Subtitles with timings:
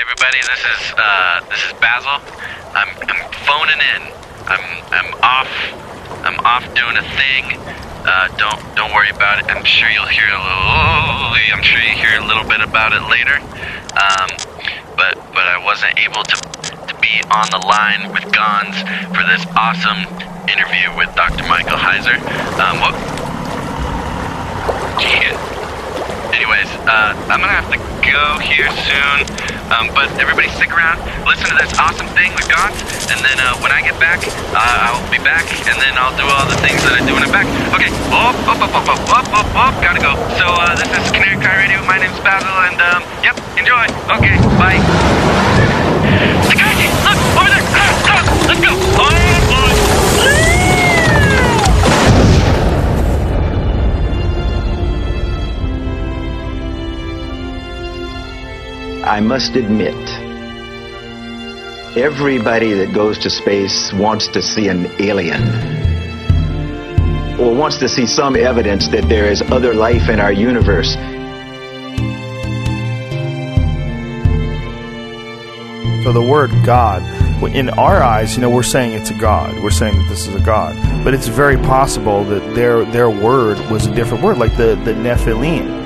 [0.00, 2.24] everybody, this is uh, this is Basil.
[2.72, 4.02] I'm I'm phoning in.
[4.48, 5.52] I'm I'm off.
[6.24, 7.60] I'm off doing a thing.
[8.08, 9.50] Uh, don't don't worry about it.
[9.52, 11.36] I'm sure you'll hear a little.
[11.52, 13.36] I'm sure you hear a little bit about it later.
[13.92, 14.30] Um,
[14.96, 16.36] but but I wasn't able to
[16.88, 18.80] to be on the line with Gonz
[19.12, 20.08] for this awesome
[20.48, 21.44] interview with Dr.
[21.44, 22.16] Michael Heiser.
[22.56, 22.94] Um, what?
[25.02, 25.49] Yeah.
[26.32, 29.26] Anyways, uh, I'm gonna have to go here soon.
[29.70, 32.74] Um, but everybody stick around, listen to this awesome thing with Gonz,
[33.06, 34.18] and then uh, when I get back,
[34.50, 37.22] uh, I'll be back, and then I'll do all the things that I do when
[37.22, 37.46] I'm back.
[37.78, 40.18] Okay, oh, oh, oh, oh, oh, oh, oh, oh, gotta go.
[40.42, 41.78] So uh, this is Canary Cry Radio.
[41.86, 43.86] My name's Basil, and um, yep, enjoy.
[44.10, 44.78] Okay, bye.
[59.10, 59.96] I must admit,
[61.96, 65.42] everybody that goes to space wants to see an alien.
[67.40, 70.94] Or wants to see some evidence that there is other life in our universe.
[76.04, 77.02] So the word God,
[77.52, 79.60] in our eyes, you know, we're saying it's a God.
[79.60, 80.76] We're saying that this is a God.
[81.02, 84.92] But it's very possible that their their word was a different word, like the, the
[84.92, 85.79] Nephilim.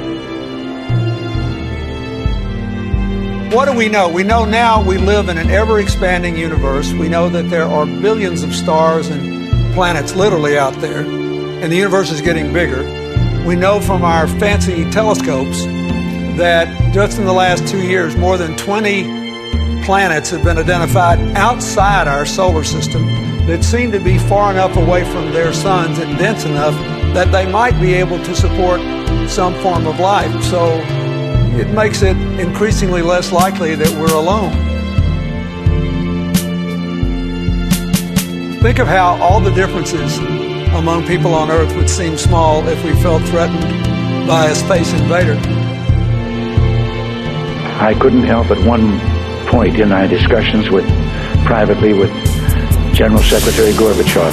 [3.54, 4.08] What do we know?
[4.08, 6.92] We know now we live in an ever expanding universe.
[6.92, 11.76] We know that there are billions of stars and planets literally out there, and the
[11.76, 12.82] universe is getting bigger.
[13.46, 15.62] We know from our fancy telescopes
[16.36, 22.08] that just in the last two years, more than 20 planets have been identified outside
[22.08, 23.06] our solar system
[23.46, 26.74] that seem to be far enough away from their suns and dense enough
[27.14, 28.80] that they might be able to support
[29.30, 30.42] some form of life.
[30.42, 31.03] So
[31.58, 34.52] it makes it increasingly less likely that we're alone.
[38.60, 40.18] Think of how all the differences
[40.74, 43.62] among people on Earth would seem small if we felt threatened
[44.26, 45.38] by a space invader.
[47.80, 48.98] I couldn't help at one
[49.48, 50.86] point in our discussions with
[51.44, 52.10] privately with
[52.94, 54.32] General Secretary Gorbachev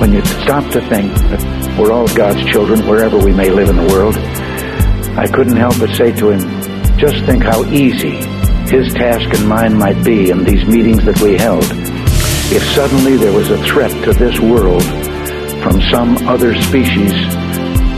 [0.00, 3.76] when you stop to think that we're all God's children wherever we may live in
[3.76, 4.16] the world
[5.16, 6.40] I couldn't help but say to him,
[6.96, 8.16] just think how easy
[8.70, 11.64] his task and mine might be in these meetings that we held
[12.52, 14.82] if suddenly there was a threat to this world
[15.62, 17.12] from some other species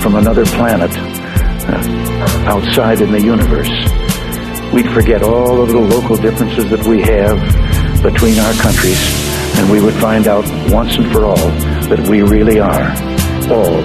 [0.02, 3.70] from another planet uh, outside in the universe.
[4.72, 7.38] We'd forget all the local differences that we have
[8.02, 8.98] between our countries
[9.58, 11.50] and we would find out once and for all
[11.90, 12.90] that we really are
[13.52, 13.82] all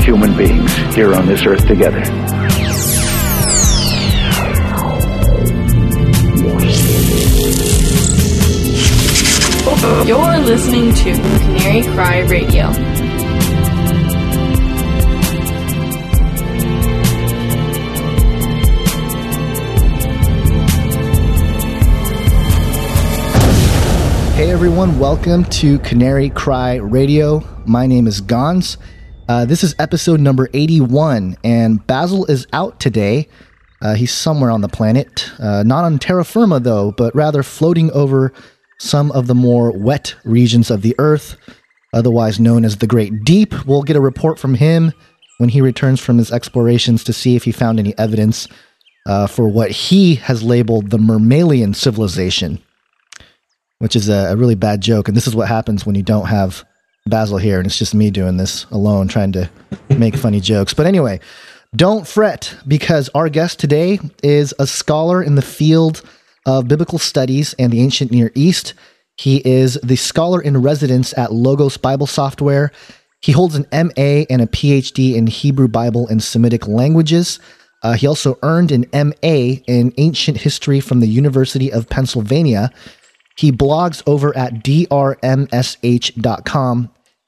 [0.00, 2.02] human beings here on this earth together.
[9.90, 12.70] You're listening to Canary Cry Radio.
[24.36, 27.42] Hey everyone, welcome to Canary Cry Radio.
[27.66, 28.76] My name is Gonz.
[29.28, 33.28] Uh, this is episode number 81, and Basil is out today.
[33.82, 37.90] Uh, he's somewhere on the planet, uh, not on terra firma though, but rather floating
[37.90, 38.32] over
[38.80, 41.36] some of the more wet regions of the Earth,
[41.92, 43.66] otherwise known as the Great Deep.
[43.66, 44.92] We'll get a report from him
[45.36, 48.48] when he returns from his explorations to see if he found any evidence
[49.06, 52.58] uh, for what he has labeled the Mermalian civilization,
[53.80, 55.08] which is a, a really bad joke.
[55.08, 56.64] And this is what happens when you don't have
[57.06, 59.50] Basil here, and it's just me doing this alone, trying to
[59.90, 60.72] make funny jokes.
[60.72, 61.20] But anyway,
[61.76, 66.02] don't fret because our guest today is a scholar in the field
[66.46, 68.74] of biblical studies and the ancient Near East.
[69.16, 72.72] He is the scholar in residence at Logos Bible Software.
[73.20, 77.38] He holds an MA and a PhD in Hebrew Bible and Semitic languages.
[77.82, 82.70] Uh, he also earned an MA in ancient history from the University of Pennsylvania.
[83.36, 84.90] He blogs over at drmsh.com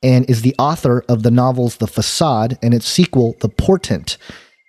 [0.02, 4.18] and is the author of the novels The Facade and its sequel, The Portent.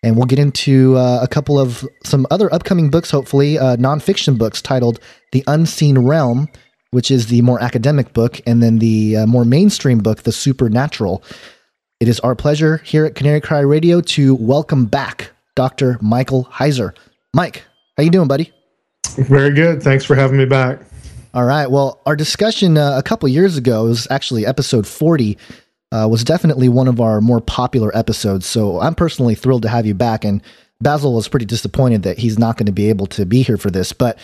[0.03, 4.37] And we'll get into uh, a couple of some other upcoming books, hopefully, uh, nonfiction
[4.37, 4.99] books titled
[5.31, 6.49] The Unseen Realm,
[6.91, 11.23] which is the more academic book, and then the uh, more mainstream book, The Supernatural.
[12.01, 15.97] It is our pleasure here at Canary Cry Radio to welcome back Dr.
[16.01, 16.93] Michael Heiser.
[17.33, 17.63] Mike,
[17.95, 18.51] how you doing, buddy?
[19.15, 19.81] Very good.
[19.81, 20.81] Thanks for having me back.
[21.33, 21.69] All right.
[21.69, 25.37] Well, our discussion uh, a couple years ago was actually episode 40
[25.93, 28.47] uh, was definitely one of our more popular episodes.
[28.47, 30.25] So I'm personally thrilled to have you back.
[30.25, 30.41] And
[30.81, 33.69] Basil was pretty disappointed that he's not going to be able to be here for
[33.69, 33.93] this.
[33.93, 34.17] But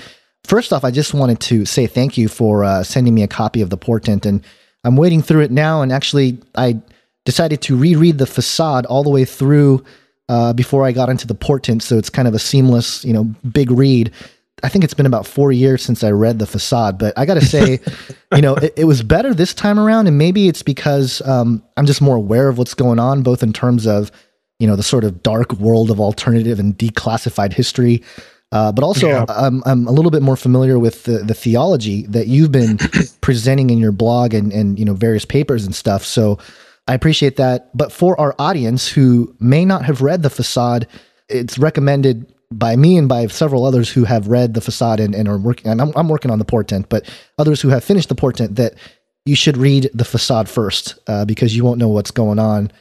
[0.46, 3.62] first off, I just wanted to say thank you for uh, sending me a copy
[3.62, 4.44] of the portent, and
[4.84, 5.84] I'm waiting through it now.
[5.84, 6.82] And actually, I
[7.24, 9.84] decided to reread the facade all the way through
[10.28, 13.26] uh, before I got into the portent, so it's kind of a seamless, you know,
[13.52, 14.12] big read.
[14.64, 17.36] I think it's been about four years since I read the facade, but I got
[17.36, 17.80] to say,
[18.36, 21.86] you know, it, it, was better this time around, and maybe it's because um, I'm
[21.86, 24.12] just more aware of what's going on, both in terms of,
[24.60, 28.04] you know, the sort of dark world of alternative and declassified history,
[28.52, 29.26] uh, but also yeah.
[29.30, 32.78] I'm, I'm a little bit more familiar with the, the theology that you've been
[33.22, 36.04] presenting in your blog and and you know various papers and stuff.
[36.04, 36.40] So
[36.88, 37.76] I appreciate that.
[37.78, 40.88] But for our audience who may not have read the facade,
[41.30, 45.28] it's recommended by me and by several others who have read the facade and, and
[45.28, 47.08] are working and I'm, I'm working on the portent but
[47.38, 48.74] others who have finished the portent that
[49.26, 52.72] you should read the facade first uh, because you won't know what's going on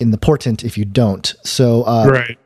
[0.00, 1.34] in the portent if you don't.
[1.44, 2.38] So uh, right.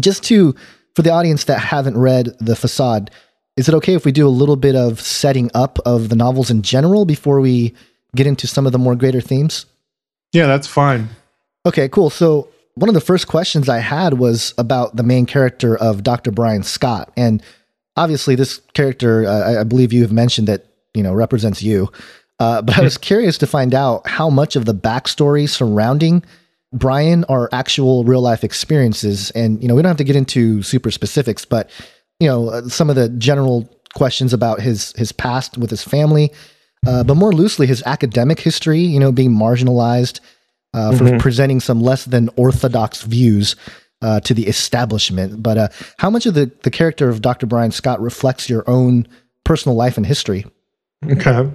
[0.00, 0.54] just to
[0.94, 3.10] for the audience that haven't read the facade
[3.56, 6.50] is it okay if we do a little bit of setting up of the novels
[6.50, 7.74] in general before we
[8.16, 9.66] get into some of the more greater themes?
[10.32, 11.08] Yeah that's fine.
[11.66, 12.08] Okay cool.
[12.08, 16.30] So one of the first questions I had was about the main character of Dr.
[16.30, 17.12] Brian Scott.
[17.16, 17.42] And
[17.96, 21.90] obviously, this character, uh, I, believe you have mentioned that, you know, represents you.
[22.38, 26.24] Uh, but I was curious to find out how much of the backstory surrounding
[26.72, 29.30] Brian are actual real life experiences.
[29.32, 31.70] And, you know, we don't have to get into super specifics, but,
[32.20, 36.32] you know, uh, some of the general questions about his, his past with his family,
[36.86, 40.20] uh, but more loosely, his academic history, you know, being marginalized
[40.74, 41.18] uh, for mm-hmm.
[41.18, 43.56] presenting some less than orthodox views
[44.02, 45.42] uh, to the establishment.
[45.42, 45.68] But uh,
[45.98, 47.46] how much of the, the character of Dr.
[47.46, 49.06] Brian Scott reflects your own
[49.44, 50.46] personal life and history?
[51.10, 51.50] Okay.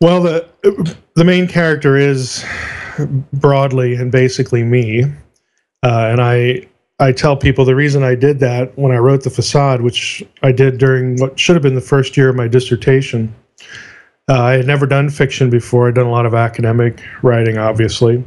[0.00, 2.44] Well, the the main character is
[3.32, 5.04] broadly and basically me,
[5.82, 6.66] uh, and I
[6.98, 10.52] I tell people the reason I did that when I wrote the facade, which I
[10.52, 13.34] did during what should have been the first year of my dissertation,
[14.28, 15.88] uh, I had never done fiction before.
[15.88, 18.24] I'd done a lot of academic writing, obviously,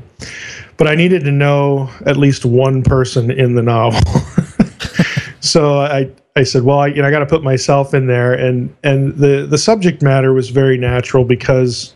[0.77, 4.01] but I needed to know at least one person in the novel.
[5.39, 8.33] so I I said, well, I, you know, I got to put myself in there,
[8.33, 11.95] and and the the subject matter was very natural because,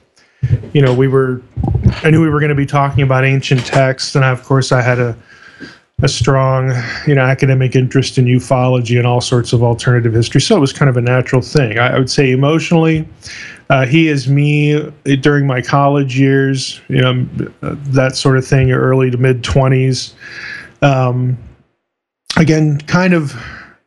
[0.74, 1.44] you know, we were,
[2.03, 4.71] I knew we were going to be talking about ancient texts, and I, of course
[4.71, 5.15] I had a
[6.01, 6.74] a strong,
[7.06, 10.42] you know, academic interest in ufology and all sorts of alternative history.
[10.42, 11.77] So it was kind of a natural thing.
[11.77, 13.07] I, I would say emotionally,
[13.69, 17.25] uh, he is me during my college years, you know,
[17.62, 20.13] that sort of thing, early to mid 20s.
[20.81, 21.38] Um,
[22.38, 23.33] again, kind of,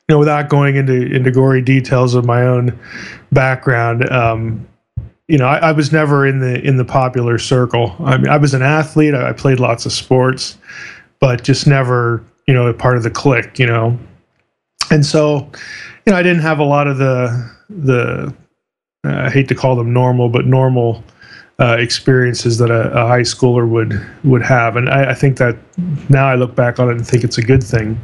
[0.09, 2.79] you know, without going into, into gory details of my own
[3.33, 4.67] background, um,
[5.29, 7.97] you know, I, I, was never in the in the popular circle.
[8.01, 9.15] I mean, I was an athlete.
[9.15, 10.59] I, I played lots of sports,
[11.25, 13.59] but just never, you know, a part of the clique.
[13.59, 13.99] You know,
[14.91, 15.51] and so,
[16.05, 18.35] you know, I didn't have a lot of the the
[19.07, 21.03] uh, I hate to call them normal, but normal
[21.59, 24.77] uh, experiences that a, a, high schooler would would have.
[24.77, 25.57] And I, I, think that
[26.11, 27.99] now I look back on it and think it's a good thing.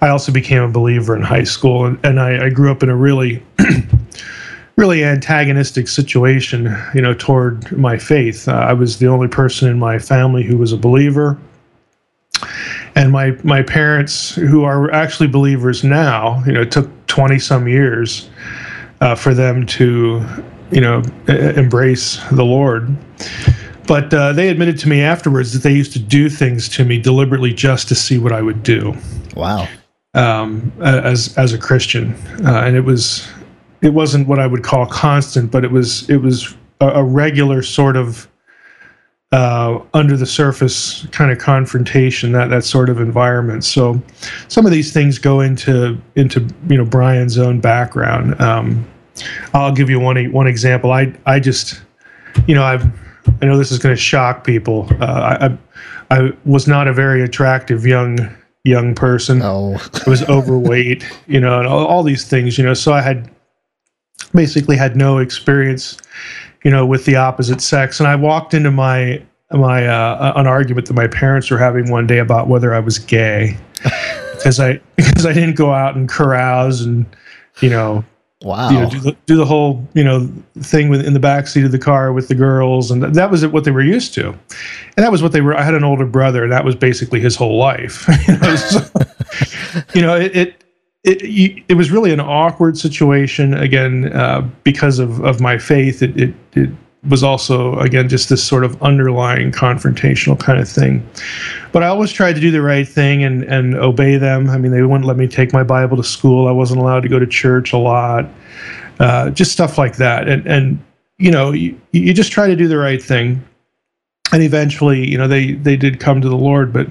[0.00, 2.88] I also became a believer in high school, and, and I, I grew up in
[2.88, 3.42] a really
[4.76, 8.46] really antagonistic situation, you know, toward my faith.
[8.46, 11.36] Uh, I was the only person in my family who was a believer.
[12.94, 17.68] And my, my parents, who are actually believers now, you know, it took 20 some
[17.68, 18.28] years
[19.00, 20.24] uh, for them to,
[20.70, 22.94] you know, embrace the Lord.
[23.86, 27.00] But uh, they admitted to me afterwards that they used to do things to me
[27.00, 28.94] deliberately just to see what I would do.
[29.34, 29.66] Wow.
[30.14, 32.14] Um, as as a Christian,
[32.44, 33.28] uh, and it was
[33.80, 37.62] it wasn't what I would call constant, but it was it was a, a regular
[37.62, 38.29] sort of
[39.32, 43.64] uh, under the surface kind of confrontation that that sort of environment.
[43.64, 44.00] So
[44.48, 48.40] some of these things go into into you know Brian's own background.
[48.40, 48.86] Um,
[49.54, 50.92] I'll give you one one example.
[50.92, 51.80] I I just
[52.46, 52.84] you know I've
[53.40, 54.88] I know this is going to shock people.
[55.00, 55.58] Uh,
[56.10, 58.18] I I was not a very attractive young
[58.64, 59.40] young person.
[59.42, 59.76] Oh.
[60.06, 62.74] I was overweight, you know, and all, all these things, you know.
[62.74, 63.30] So I had
[64.34, 65.98] basically had no experience
[66.64, 68.00] you know, with the opposite sex.
[68.00, 72.06] And I walked into my my uh, an argument that my parents were having one
[72.06, 73.56] day about whether I was gay.
[74.40, 77.04] Because I because I didn't go out and carouse and
[77.60, 78.02] you know
[78.42, 81.46] wow you know, do, the, do the whole you know thing with in the back
[81.46, 82.90] seat of the car with the girls.
[82.90, 84.28] And that was what they were used to.
[84.28, 87.20] And that was what they were I had an older brother and that was basically
[87.20, 88.08] his whole life.
[88.26, 88.80] You know, so,
[89.94, 90.64] you know it, it
[91.04, 96.02] it, it was really an awkward situation again uh, because of, of my faith.
[96.02, 96.70] It, it, it
[97.08, 101.06] was also again just this sort of underlying confrontational kind of thing.
[101.72, 104.50] But I always tried to do the right thing and and obey them.
[104.50, 106.48] I mean, they wouldn't let me take my Bible to school.
[106.48, 108.28] I wasn't allowed to go to church a lot.
[108.98, 110.28] Uh, just stuff like that.
[110.28, 110.84] And and
[111.18, 113.42] you know, you, you just try to do the right thing.
[114.32, 116.86] And eventually, you know, they they did come to the Lord, but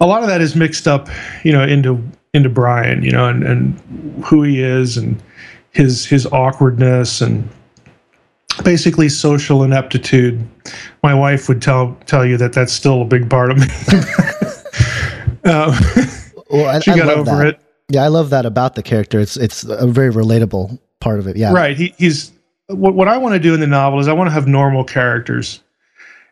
[0.00, 1.08] a lot of that is mixed up,
[1.44, 2.02] you know, into
[2.34, 5.22] into Brian, you know, and and who he is and
[5.70, 7.48] his his awkwardness and
[8.64, 10.46] basically social ineptitude.
[11.02, 13.66] My wife would tell tell you that that's still a big part of me.
[15.50, 15.74] um,
[16.50, 17.46] well, I, she got over that.
[17.46, 17.60] it.
[17.88, 19.20] Yeah, I love that about the character.
[19.20, 21.36] It's it's a very relatable part of it.
[21.36, 21.76] Yeah, right.
[21.76, 22.32] He, he's
[22.68, 24.84] what what I want to do in the novel is I want to have normal
[24.84, 25.62] characters,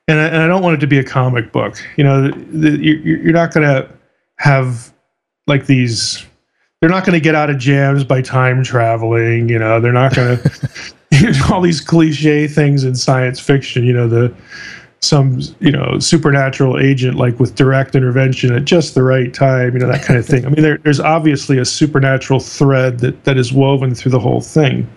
[0.09, 1.77] and I, and I don't want it to be a comic book.
[1.97, 3.89] You know, the, the, you're, you're not going to
[4.39, 4.94] have
[5.47, 6.25] like these
[6.81, 9.49] they're not going to get out of jams by time traveling.
[9.49, 10.39] You know, they're not going
[11.13, 13.85] to all these cliche things in science fiction.
[13.85, 14.35] You know, the
[15.01, 19.75] some you know supernatural agent like with direct intervention at just the right time.
[19.75, 20.45] You know that kind of thing.
[20.45, 24.41] I mean, there, there's obviously a supernatural thread that that is woven through the whole
[24.41, 24.89] thing,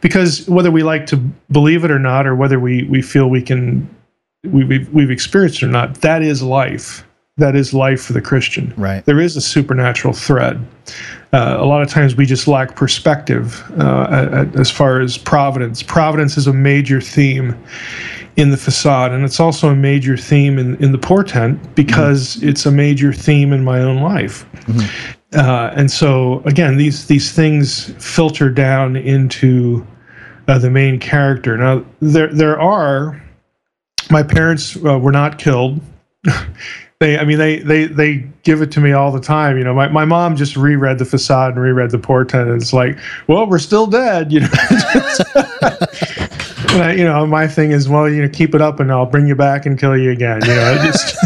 [0.00, 1.16] because whether we like to
[1.50, 3.88] believe it or not, or whether we we feel we can
[4.44, 7.04] we, we've, we've experienced it or not, that is life
[7.38, 8.74] that is life for the Christian.
[8.76, 9.04] Right.
[9.04, 10.64] There is a supernatural thread.
[11.32, 15.82] Uh, a lot of times we just lack perspective uh, as far as providence.
[15.82, 17.56] Providence is a major theme
[18.36, 22.48] in the facade, and it's also a major theme in, in the portent because mm-hmm.
[22.48, 24.46] it's a major theme in my own life.
[24.52, 25.38] Mm-hmm.
[25.38, 29.86] Uh, and so, again, these these things filter down into
[30.48, 31.56] uh, the main character.
[31.56, 33.22] Now, there there are
[34.10, 35.80] my parents uh, were not killed.
[37.00, 39.74] they i mean they they they give it to me all the time you know.
[39.74, 43.46] My, my mom just reread the facade and reread the portent and it's like well
[43.46, 44.48] we're still dead you know.
[46.70, 49.26] I, you know my thing is well you know keep it up and i'll bring
[49.26, 50.74] you back and kill you again you know.
[50.82, 51.16] Just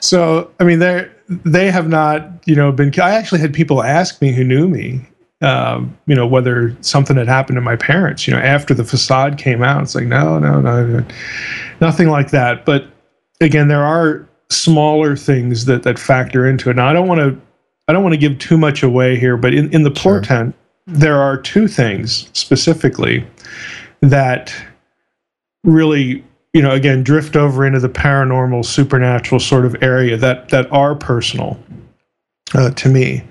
[0.04, 4.22] so i mean they they have not you know been i actually had people ask
[4.22, 5.00] me who knew me
[5.40, 9.38] um, you know whether something had happened to my parents you know after the facade
[9.38, 9.82] came out.
[9.82, 11.04] It's like no no no
[11.80, 12.64] nothing like that.
[12.64, 12.88] But
[13.40, 16.76] again, there are smaller things that that factor into it.
[16.76, 17.40] Now, I don't want to
[17.88, 20.20] I don't want to give too much away here, but in in the sure.
[20.20, 20.54] portent,
[20.86, 23.26] there are two things specifically
[24.00, 24.54] that
[25.64, 30.70] really you know again drift over into the paranormal supernatural sort of area that that
[30.72, 31.58] are personal
[32.54, 33.22] uh, to me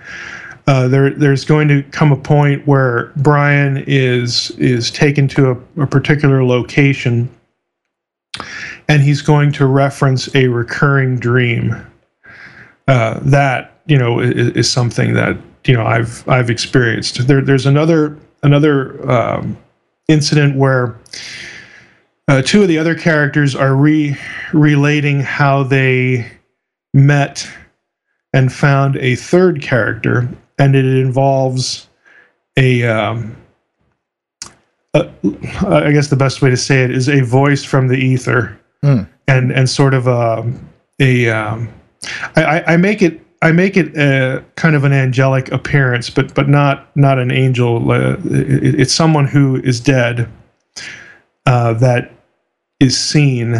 [0.68, 5.84] uh, there there's going to come a point where Brian is is taken to a,
[5.84, 7.34] a particular location
[8.88, 11.76] and he's going to reference a recurring dream.
[12.88, 17.28] Uh, that you know is, is, something that you know I've I've experienced.
[17.28, 19.58] There, there's another another um,
[20.08, 20.98] incident where
[22.30, 24.18] uh, two of the other characters are re
[24.54, 26.32] relating how they
[26.94, 27.50] met
[28.34, 31.88] and found a third character, and it involves
[32.56, 33.36] a um,
[34.94, 35.10] uh,
[35.66, 39.08] I guess the best way to say it is a voice from the ether, mm.
[39.28, 40.52] and and sort of a
[41.00, 41.70] a um,
[42.36, 46.50] I, I make it I make it a, kind of an angelic appearance, but but
[46.50, 47.92] not not an angel.
[47.92, 50.30] Uh, it's someone who is dead
[51.46, 52.12] uh, that
[52.80, 53.56] is seen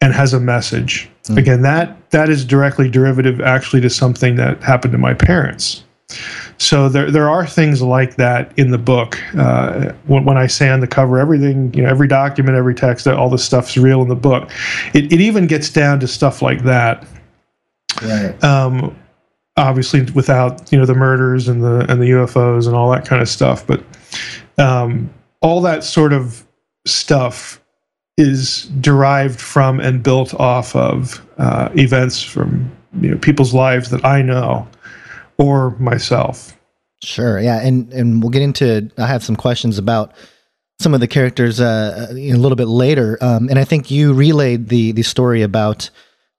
[0.00, 1.08] and has a message.
[1.24, 1.38] Mm.
[1.38, 5.84] Again, that that is directly derivative, actually, to something that happened to my parents.
[6.58, 9.18] So there, there are things like that in the book.
[9.36, 13.06] Uh, when, when, I say on the cover, everything, you know, every document, every text,
[13.06, 14.50] all the stuff's real in the book.
[14.94, 17.06] It, it even gets down to stuff like that.
[18.02, 18.42] Right.
[18.44, 18.96] Um,
[19.56, 23.20] obviously, without you know the murders and the and the UFOs and all that kind
[23.20, 23.82] of stuff, but
[24.58, 26.46] um, all that sort of
[26.86, 27.60] stuff
[28.18, 34.04] is derived from and built off of uh, events from you know people's lives that
[34.04, 34.66] I know
[35.38, 36.56] or myself.
[37.02, 37.40] Sure.
[37.40, 38.90] Yeah, and and we'll get into.
[38.96, 40.12] I have some questions about
[40.78, 44.68] some of the characters uh, a little bit later, um, and I think you relayed
[44.68, 45.90] the the story about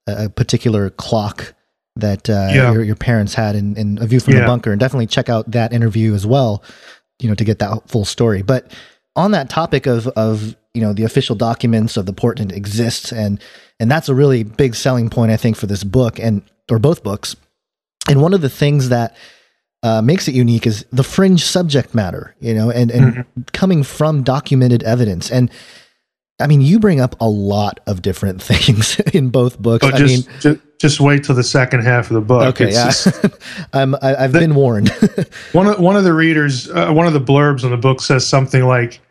[0.08, 1.54] a particular clock
[1.96, 2.72] that uh, yeah.
[2.74, 4.42] your, your parents had in, in a view from yeah.
[4.42, 6.64] the bunker, and definitely check out that interview as well.
[7.20, 8.42] You know, to get that full story.
[8.42, 8.72] But
[9.16, 13.40] on that topic of of you know the official documents of the portent exists, and
[13.80, 17.04] and that's a really big selling point I think for this book and or both
[17.04, 17.36] books
[18.10, 19.16] and one of the things that
[19.84, 23.42] uh, makes it unique is the fringe subject matter, you know, and, and mm-hmm.
[23.52, 25.30] coming from documented evidence.
[25.30, 25.52] And
[26.40, 29.86] I mean, you bring up a lot of different things in both books.
[29.86, 32.44] Oh, I just, mean, just, just wait till the second half of the book.
[32.56, 33.36] Okay, it's yeah, just,
[33.74, 34.90] I'm, I, have been warned.
[35.52, 38.26] one of one of the readers, uh, one of the blurbs on the book says
[38.26, 39.02] something like,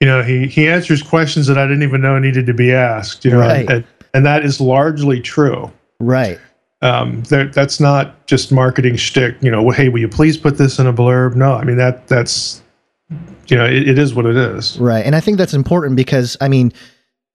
[0.00, 3.24] you know, he he answers questions that I didn't even know needed to be asked.
[3.24, 3.68] You know, Right.
[3.70, 5.70] and, and that is largely true.
[6.00, 6.38] Right.
[6.82, 9.36] Um, that that's not just marketing shtick.
[9.40, 11.34] You know, hey, will you please put this in a blurb?
[11.34, 12.62] No, I mean that that's
[13.48, 14.78] you know, it, it is what it is.
[14.78, 15.04] Right.
[15.04, 16.72] And I think that's important because, I mean,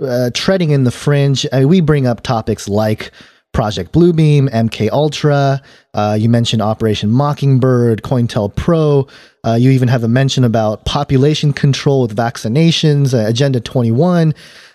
[0.01, 3.11] uh, treading in the fringe, I mean, we bring up topics like
[3.53, 5.61] Project Bluebeam, MK Ultra.
[5.93, 9.09] Uh, you mentioned Operation Mockingbird, COINTELPRO.
[9.43, 14.33] Uh, you even have a mention about population control with vaccinations, uh, Agenda 21.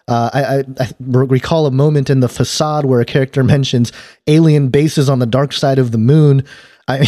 [0.09, 3.93] Uh, I, I, I recall a moment in the facade where a character mentions
[4.27, 6.45] alien bases on the dark side of the moon.
[6.89, 7.07] I,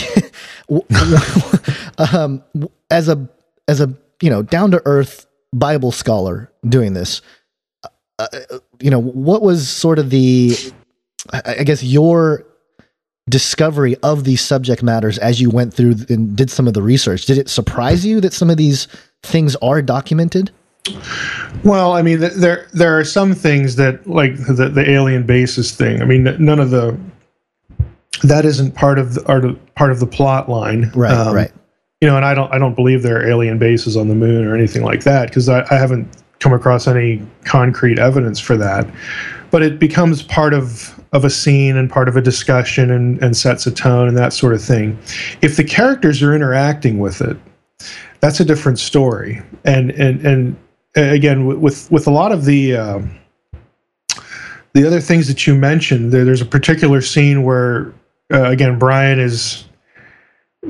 [2.12, 2.42] um,
[2.90, 3.28] as a
[3.68, 7.22] as a you know down to earth Bible scholar doing this,
[8.18, 8.26] uh,
[8.80, 10.56] you know what was sort of the
[11.32, 12.44] I guess your
[13.28, 17.26] discovery of these subject matters as you went through and did some of the research.
[17.26, 18.88] Did it surprise you that some of these
[19.22, 20.50] things are documented?
[21.64, 26.00] Well, I mean, there there are some things that, like the the alien basis thing.
[26.02, 26.98] I mean, none of the
[28.22, 29.22] that isn't part of the
[29.74, 31.52] part of, the plot line, Right, Um, right.
[32.00, 34.46] You know, and I don't I don't believe there are alien bases on the moon
[34.46, 38.88] or anything like that because I, I haven't come across any concrete evidence for that.
[39.50, 43.36] But it becomes part of of a scene and part of a discussion and, and
[43.36, 44.98] sets a tone and that sort of thing.
[45.42, 47.36] If the characters are interacting with it,
[48.20, 49.42] that's a different story.
[49.64, 50.56] And and and
[50.96, 53.00] again, with with, a lot of the uh,
[54.74, 57.92] the other things that you mentioned, there, there's a particular scene where
[58.32, 59.64] uh, again Brian is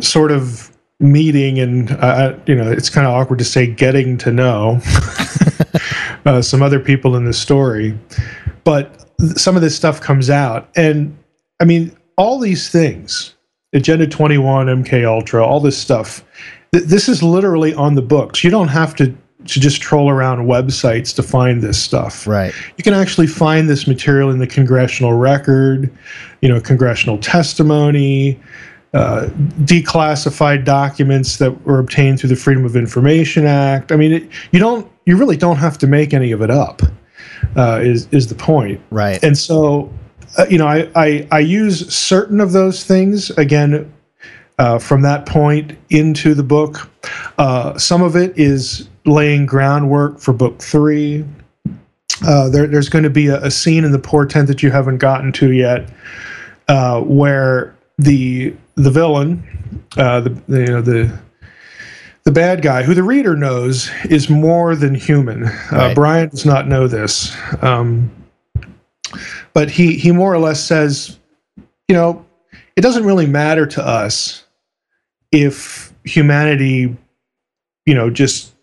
[0.01, 4.33] sort of meeting and uh, you know it's kind of awkward to say getting to
[4.33, 4.81] know
[6.27, 7.97] uh, some other people in the story
[8.65, 9.07] but
[9.37, 10.69] some of this stuff comes out.
[10.77, 11.17] And
[11.61, 13.37] i mean all these things
[13.73, 16.25] agenda 21 mk ultra all this stuff
[16.73, 18.45] th- this is literally on the books.
[18.45, 19.15] You don't have to
[19.49, 22.53] to just troll around websites to find this stuff Right.
[22.77, 25.91] you can actually find this material in the congressional record,
[26.43, 28.39] you know, congressional testimony,
[28.95, 29.27] uh,
[29.65, 33.93] declassified documents that were obtained through the Freedom of Information Act.
[33.93, 36.83] I mean, it, you don't, you really don't have to make any of it up.
[37.57, 38.81] Uh, is is the point?
[38.91, 39.23] Right.
[39.23, 39.93] And so,
[40.39, 43.93] uh, you know, I, I I use certain of those things again
[44.59, 46.91] uh, from that point into the book.
[47.39, 51.25] Uh, some of it is laying groundwork for book three.
[52.27, 54.99] Uh, there, there's going to be a, a scene in the portent that you haven't
[54.99, 55.89] gotten to yet,
[56.67, 59.43] uh, where the the villain,
[59.97, 61.19] uh, the, the you know the
[62.25, 65.45] the bad guy, who the reader knows is more than human.
[65.45, 65.95] Uh, Right.
[65.95, 68.11] Brian does not know this, um,
[69.53, 71.19] but he he more or less says,
[71.87, 72.27] you know,
[72.75, 74.45] it doesn't really matter to us
[75.33, 76.97] if humanity,
[77.87, 78.55] you know, just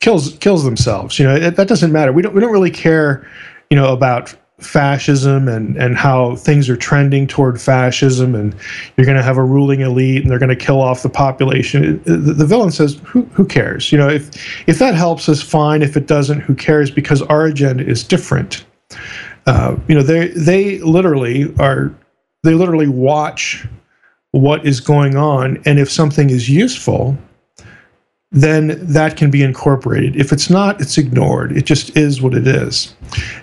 [0.00, 1.18] kills kills themselves.
[1.18, 2.12] You know, it, that doesn't matter.
[2.12, 3.28] We don't we don't really care,
[3.70, 8.54] you know, about fascism and and how things are trending toward fascism and
[8.96, 12.02] you're going to have a ruling elite and they're going to kill off the population
[12.02, 15.80] the, the villain says who who cares you know if if that helps us fine
[15.80, 18.64] if it doesn't who cares because our agenda is different
[19.46, 21.94] uh, you know they they literally are
[22.42, 23.64] they literally watch
[24.40, 27.16] what is going on and if something is useful
[28.30, 30.14] then that can be incorporated.
[30.16, 31.56] If it's not it's ignored.
[31.56, 32.94] It just is what it is.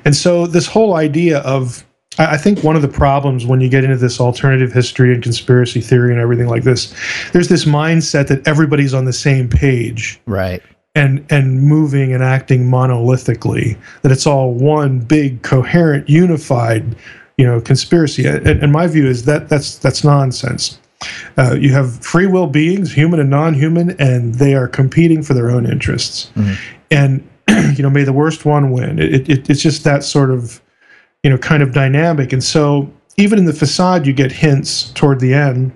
[0.05, 1.84] And so this whole idea of
[2.17, 5.81] I think one of the problems when you get into this alternative history and conspiracy
[5.81, 6.93] theory and everything like this,
[7.34, 10.62] there's this mindset that everybody's on the same page Right.
[10.93, 16.95] and and moving and acting monolithically that it's all one big coherent unified
[17.38, 18.27] you know conspiracy.
[18.27, 20.79] And, and my view is that that's that's nonsense
[21.38, 25.49] uh, you have free will beings human and non-human and they are competing for their
[25.49, 26.31] own interests.
[26.91, 28.99] And you know may the worst one win.
[28.99, 30.62] It, it, it's just that sort of
[31.23, 32.34] you know kind of dynamic.
[32.34, 35.71] And so even in the facade you get hints toward the end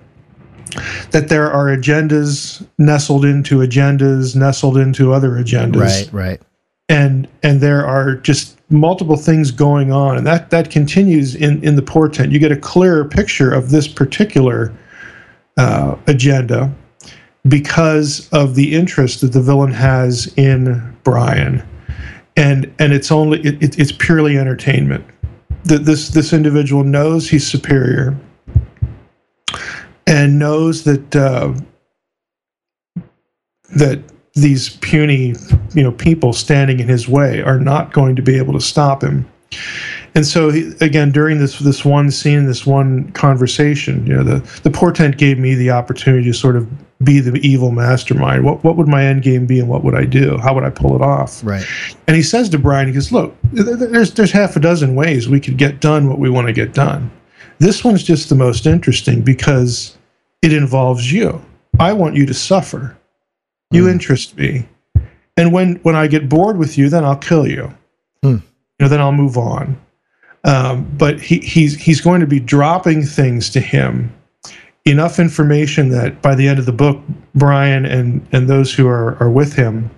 [1.10, 6.12] that there are agendas nestled into agendas nestled into other agendas.
[6.12, 6.12] Right.
[6.12, 6.42] Right.
[6.88, 10.16] and and there are just multiple things going on.
[10.16, 12.32] And that that continues in in the portent.
[12.32, 14.72] You get a clearer picture of this particular
[15.56, 16.72] uh, agenda
[17.48, 21.66] because of the interest that the villain has in Brian.
[22.36, 25.04] And and it's only it, it, it's purely entertainment.
[25.64, 28.16] That this this individual knows he's superior
[30.06, 31.52] and knows that uh,
[33.76, 34.02] that
[34.34, 35.34] these puny
[35.74, 39.02] you know people standing in his way are not going to be able to stop
[39.02, 39.28] him
[40.14, 44.38] and so he, again during this this one scene this one conversation you know the
[44.62, 46.68] the portent gave me the opportunity to sort of
[47.02, 48.44] be the evil mastermind?
[48.44, 50.36] What what would my end game be, and what would I do?
[50.36, 51.42] How would I pull it off?
[51.42, 51.64] Right.
[52.06, 55.40] And he says to Brian, he goes, "Look, there's there's half a dozen ways we
[55.40, 57.10] could get done what we want to get done.
[57.58, 59.96] This one's just the most interesting because
[60.42, 61.40] it involves you.
[61.78, 62.96] I want you to suffer.
[63.70, 63.92] You Mm.
[63.92, 64.66] interest me,
[65.38, 67.72] and when when I get bored with you, then I'll kill you.
[68.22, 68.28] Hmm.
[68.28, 68.42] You
[68.80, 69.78] know, then I'll move on.
[70.44, 74.12] Um, but he, he's he's going to be dropping things to him
[74.86, 77.00] enough information that by the end of the book,
[77.34, 79.90] Brian and and those who are are with him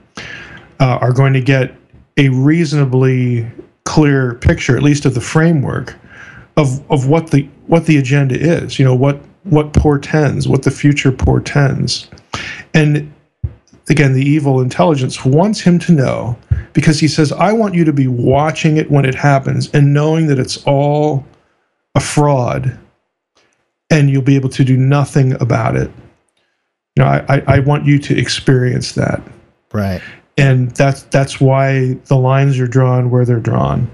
[0.80, 1.74] uh, are going to get
[2.16, 3.50] a reasonably
[3.84, 5.94] clear picture, at least of the framework
[6.56, 8.78] of of what the what the agenda is.
[8.78, 12.08] You know what what portends, what the future portends,
[12.74, 13.12] and
[13.88, 16.36] again, the evil intelligence wants him to know
[16.72, 20.26] because he says, "I want you to be watching it when it happens and knowing
[20.28, 21.24] that it's all
[21.94, 22.78] a fraud."
[23.90, 25.90] and you'll be able to do nothing about it.
[26.96, 29.22] You know, I, I, I want you to experience that,
[29.72, 30.00] Right.
[30.38, 33.90] and that's that's why the lines are drawn where they're drawn.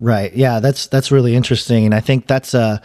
[0.00, 0.34] Right.
[0.34, 2.82] Yeah, that's that's really interesting, and I think that's a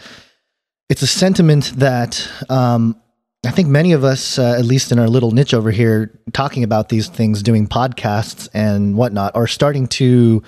[0.88, 2.96] it's a sentiment that um,
[3.44, 6.62] I think many of us, uh, at least in our little niche over here, talking
[6.62, 10.42] about these things, doing podcasts and whatnot, are starting to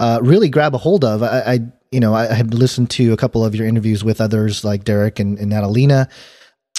[0.00, 1.22] uh, really grab a hold of.
[1.22, 4.20] I, I you know, I, I had listened to a couple of your interviews with
[4.20, 6.08] others like Derek and, and Natalina.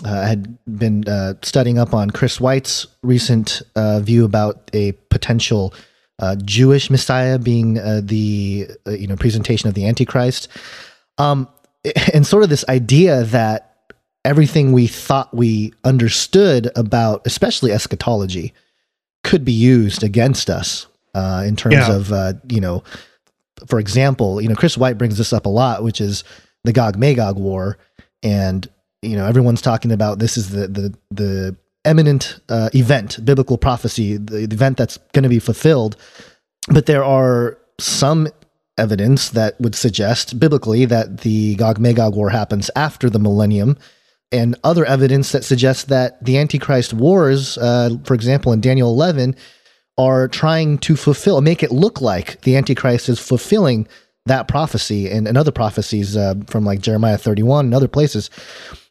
[0.05, 4.93] Uh, I had been uh, studying up on Chris White's recent uh, view about a
[5.09, 5.73] potential
[6.19, 10.47] uh, Jewish Messiah being the you know presentation of the Antichrist,
[11.17, 11.47] um,
[12.13, 13.70] and sort of this idea that
[14.25, 18.53] everything we thought we understood about, especially eschatology,
[19.23, 21.95] could be used against us uh, in terms Yeah.
[21.95, 22.83] of uh, you know,
[23.67, 26.23] for example, you know Chris White brings this up a lot, which is
[26.63, 27.77] the Gog Magog war,
[28.23, 28.67] and
[29.01, 31.55] you know everyone's talking about this is the the the
[31.85, 35.95] eminent uh, event, biblical prophecy, the, the event that's going to be fulfilled.
[36.67, 38.27] But there are some
[38.77, 43.77] evidence that would suggest biblically that the Gog Magog war happens after the millennium,
[44.31, 49.35] and other evidence that suggests that the Antichrist wars, uh, for example, in Daniel 11,
[49.97, 53.87] are trying to fulfill, make it look like the Antichrist is fulfilling
[54.25, 58.29] that prophecy and, and other prophecies uh, from like Jeremiah 31 and other places.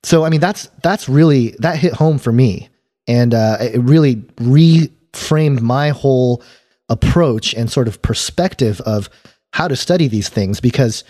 [0.03, 2.69] So, I mean, that's that's really that hit home for me,
[3.07, 6.43] and uh, it really reframed my whole
[6.89, 9.09] approach and sort of perspective of
[9.53, 11.05] how to study these things because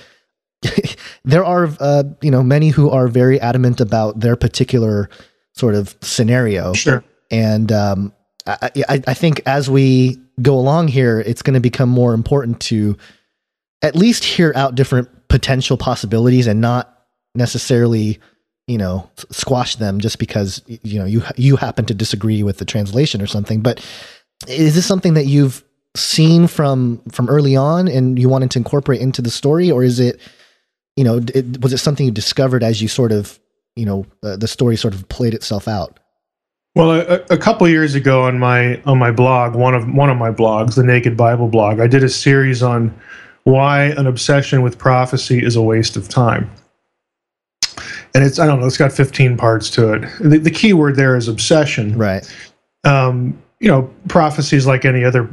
[1.25, 5.09] there are uh, you know many who are very adamant about their particular
[5.55, 7.03] sort of scenario Sure.
[7.31, 8.12] and um,
[8.46, 12.61] I, I, I think as we go along here, it's going to become more important
[12.62, 12.96] to
[13.83, 18.18] at least hear out different potential possibilities and not necessarily,
[18.66, 22.64] you know, squash them just because you know you you happen to disagree with the
[22.64, 23.61] translation or something.
[23.61, 23.85] But
[24.49, 25.62] is this something that you've
[25.96, 30.01] seen from from early on and you wanted to incorporate into the story, or is
[30.01, 30.20] it,
[30.96, 33.38] you know, it, was it something you discovered as you sort of,
[33.76, 35.98] you know, uh, the story sort of played itself out?
[36.74, 40.16] Well, a, a couple years ago on my on my blog, one of one of
[40.16, 42.94] my blogs, the Naked Bible blog, I did a series on
[43.44, 46.50] why an obsession with prophecy is a waste of time.
[48.14, 50.00] And it's I don't know, it's got 15 parts to it.
[50.20, 51.96] The, the key word there is obsession.
[51.96, 52.29] Right.
[52.85, 55.29] um, you know, prophecy is like any other,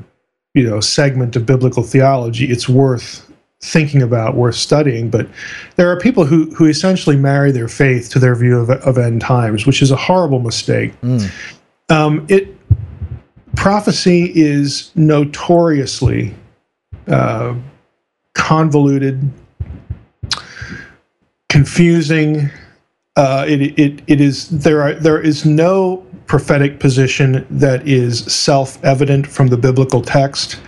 [0.54, 2.46] you know, segment of biblical theology.
[2.52, 3.27] It's worth
[3.62, 5.10] thinking about, worth studying.
[5.10, 5.28] But
[5.76, 9.22] there are people who who essentially marry their faith to their view of, of end
[9.22, 11.00] times, which is a horrible mistake.
[11.02, 11.32] Mm.
[11.89, 12.56] Um, it
[13.56, 16.34] prophecy is notoriously
[17.08, 17.56] uh,
[18.34, 19.30] convoluted,
[21.50, 22.50] confusing.
[23.15, 29.26] Uh, it, it, it is there are there is no prophetic position that is self-evident
[29.26, 30.60] from the biblical text.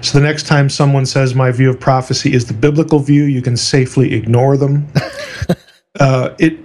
[0.00, 3.42] So the next time someone says my view of prophecy is the biblical view, you
[3.42, 4.88] can safely ignore them.
[6.00, 6.58] uh, it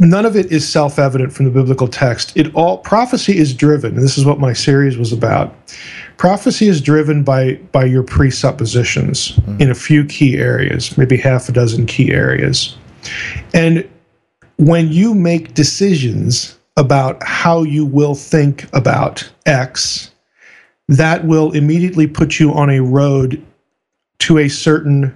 [0.00, 2.36] none of it is self-evident from the biblical text.
[2.36, 5.54] It all prophecy is driven, and this is what my series was about.
[6.18, 11.52] Prophecy is driven by by your presuppositions in a few key areas, maybe half a
[11.52, 12.76] dozen key areas.
[13.54, 13.88] And
[14.56, 20.12] when you make decisions about how you will think about X,
[20.88, 23.44] that will immediately put you on a road
[24.20, 25.14] to a certain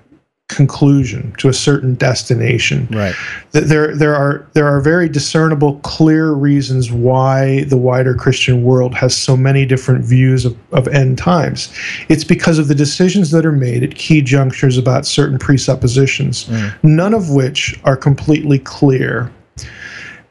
[0.49, 2.87] conclusion, to a certain destination.
[2.91, 3.15] Right.
[3.53, 8.93] Th- There, there are there are very discernible, clear reasons why the wider Christian world
[8.95, 11.73] has so many different views of, of end times.
[12.09, 16.75] It's because of the decisions that are made at key junctures about certain presuppositions, mm.
[16.83, 19.33] none of which are completely clear.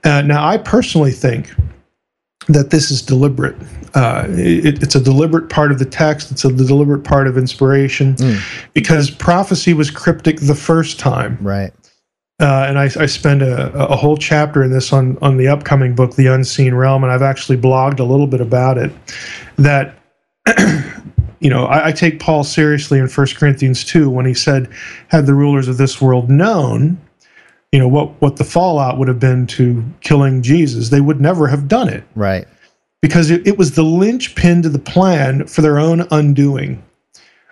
[0.03, 1.53] Uh, now, I personally think
[2.47, 3.55] that this is deliberate.
[3.93, 6.31] Uh, it, it's a deliberate part of the text.
[6.31, 8.15] It's a deliberate part of inspiration,
[8.73, 11.71] because prophecy was cryptic the first time, Right.
[12.39, 15.93] uh, and I, I spend a, a whole chapter in this on on the upcoming
[15.93, 18.91] book, The Unseen Realm, and I've actually blogged a little bit about it.
[19.57, 19.95] That
[21.39, 24.69] you know, I, I take Paul seriously in 1 Corinthians 2 when he said,
[25.09, 26.97] Had the rulers of this world known,
[27.71, 31.47] you know, what, what the fallout would have been to killing Jesus, they would never
[31.47, 32.45] have done it Right.
[33.01, 36.83] because it, it was the linchpin to the plan for their own undoing.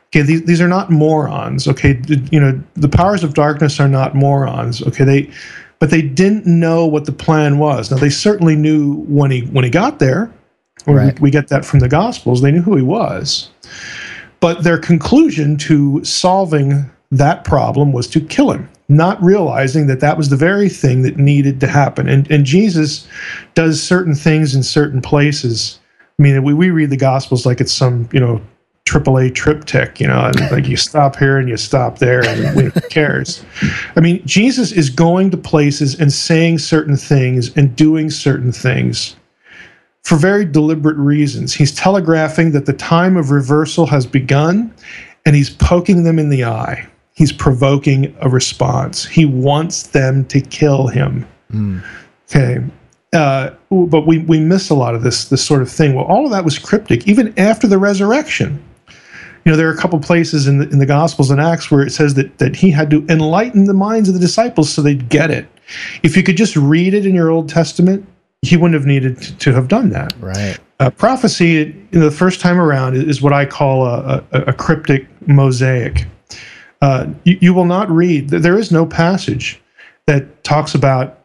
[0.07, 1.67] Okay, these, these are not morons.
[1.67, 2.01] Okay,
[2.31, 4.81] you know, the powers of darkness are not morons.
[4.81, 5.29] Okay, they,
[5.77, 7.91] but they didn't know what the plan was.
[7.91, 10.31] Now they certainly knew when he when he got there.
[10.85, 12.41] When we- we get that from the Gospels.
[12.41, 13.49] They knew who he was,
[14.39, 20.17] but their conclusion to solving that problem was to kill him, not realizing that that
[20.17, 22.09] was the very thing that needed to happen.
[22.09, 23.07] And and Jesus
[23.53, 25.79] does certain things in certain places.
[26.17, 28.41] I mean, we, we read the Gospels like it's some you know
[28.85, 32.71] AAA triptych, you know, and like you stop here and you stop there, and who
[32.89, 33.45] cares?
[33.95, 39.15] I mean, Jesus is going to places and saying certain things and doing certain things
[40.03, 41.53] for very deliberate reasons.
[41.53, 44.73] He's telegraphing that the time of reversal has begun,
[45.25, 46.87] and he's poking them in the eye.
[47.19, 49.05] He's provoking a response.
[49.05, 51.27] He wants them to kill him.
[52.29, 52.63] Okay.
[53.11, 55.95] Uh, but we, we miss a lot of this this sort of thing.
[55.95, 58.63] Well, all of that was cryptic, even after the resurrection.
[59.43, 61.81] You know, there are a couple places in the in the Gospels and Acts where
[61.81, 65.09] it says that that he had to enlighten the minds of the disciples so they'd
[65.09, 65.45] get it.
[66.03, 68.07] If you could just read it in your Old Testament,
[68.43, 70.13] he wouldn't have needed to, to have done that.
[70.21, 70.57] Right.
[70.79, 74.53] Uh, prophecy, you know, the first time around, is what I call a, a, a
[74.53, 76.05] cryptic mosaic.
[76.81, 78.29] Uh, you, you will not read.
[78.29, 79.61] There is no passage
[80.05, 81.19] that talks about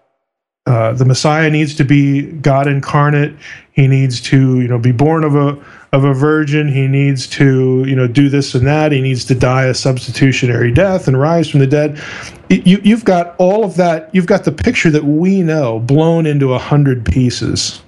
[0.67, 3.35] uh, the Messiah needs to be God incarnate.
[3.73, 5.63] He needs to, you know, be born of a
[5.93, 6.69] of a virgin.
[6.69, 8.91] He needs to, you know, do this and that.
[8.91, 12.03] He needs to die a substitutionary death and rise from the dead.
[12.49, 14.13] You, you've got all of that.
[14.15, 17.83] You've got the picture that we know blown into a hundred pieces,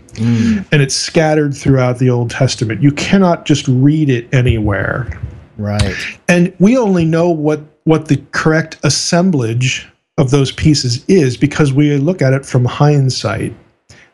[0.70, 2.83] and it's scattered throughout the Old Testament.
[2.83, 5.18] You cannot just read it anywhere
[5.58, 5.94] Right.
[6.28, 9.88] and we only know what what the correct assemblage
[10.18, 13.54] of those pieces is because we look at it from hindsight.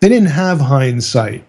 [0.01, 1.45] They didn't have hindsight.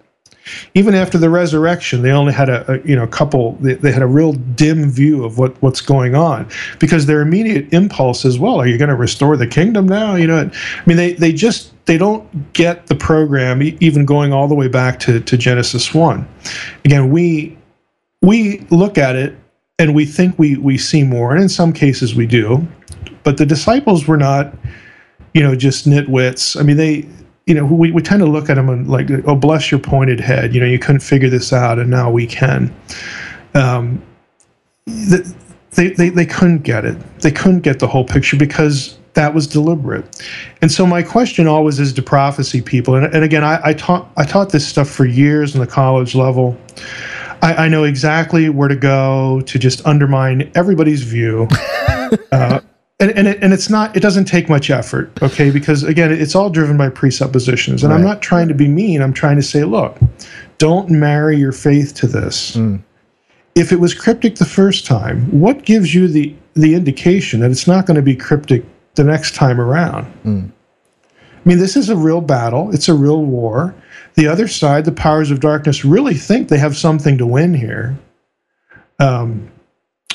[0.73, 4.01] Even after the resurrection they only had a, a you know couple they, they had
[4.01, 8.60] a real dim view of what what's going on because their immediate impulse is well
[8.60, 10.15] are you going to restore the kingdom now?
[10.15, 14.49] You know i mean they they just they don't get the program even going all
[14.49, 16.27] the way back to to genesis 1
[16.84, 17.58] again we
[18.21, 19.38] we look at it
[19.80, 22.68] and we think we we see more and in some cases we do
[23.24, 24.54] but the disciples were not
[25.34, 26.60] you know just nitwits.
[26.60, 27.08] I mean they
[27.46, 30.20] you know we, we tend to look at them and like oh bless your pointed
[30.20, 30.54] head.
[30.54, 32.74] You know you couldn't figure this out and now we can.
[33.56, 34.02] Um,
[34.86, 35.28] th-
[35.72, 36.98] they, they, they couldn't get it.
[37.22, 40.24] They couldn't get the whole picture because that was deliberate.
[40.62, 42.96] And so my question always is to prophecy people.
[42.96, 46.16] And, and again I, I taught i taught this stuff for years in the college
[46.16, 46.58] level
[47.43, 51.47] I, I know exactly where to go to just undermine everybody's view.
[52.32, 52.62] uh,
[52.99, 55.51] and and, it, and it's not it doesn't take much effort okay?
[55.51, 57.84] Because again it's all driven by presuppositions.
[57.84, 59.01] And i'm not trying to be mean.
[59.01, 59.97] I'm trying to say look
[60.58, 62.56] don't marry your faith to this.
[63.56, 67.67] If it was cryptic the first time what gives you the the indication that it's
[67.67, 68.63] not going to be cryptic
[68.95, 70.06] the next time around?
[71.43, 72.73] I mean, this is a real battle.
[72.73, 73.75] It's a real war.
[74.15, 77.97] The other side, the powers of darkness, really think they have something to win here.
[78.99, 79.49] Um,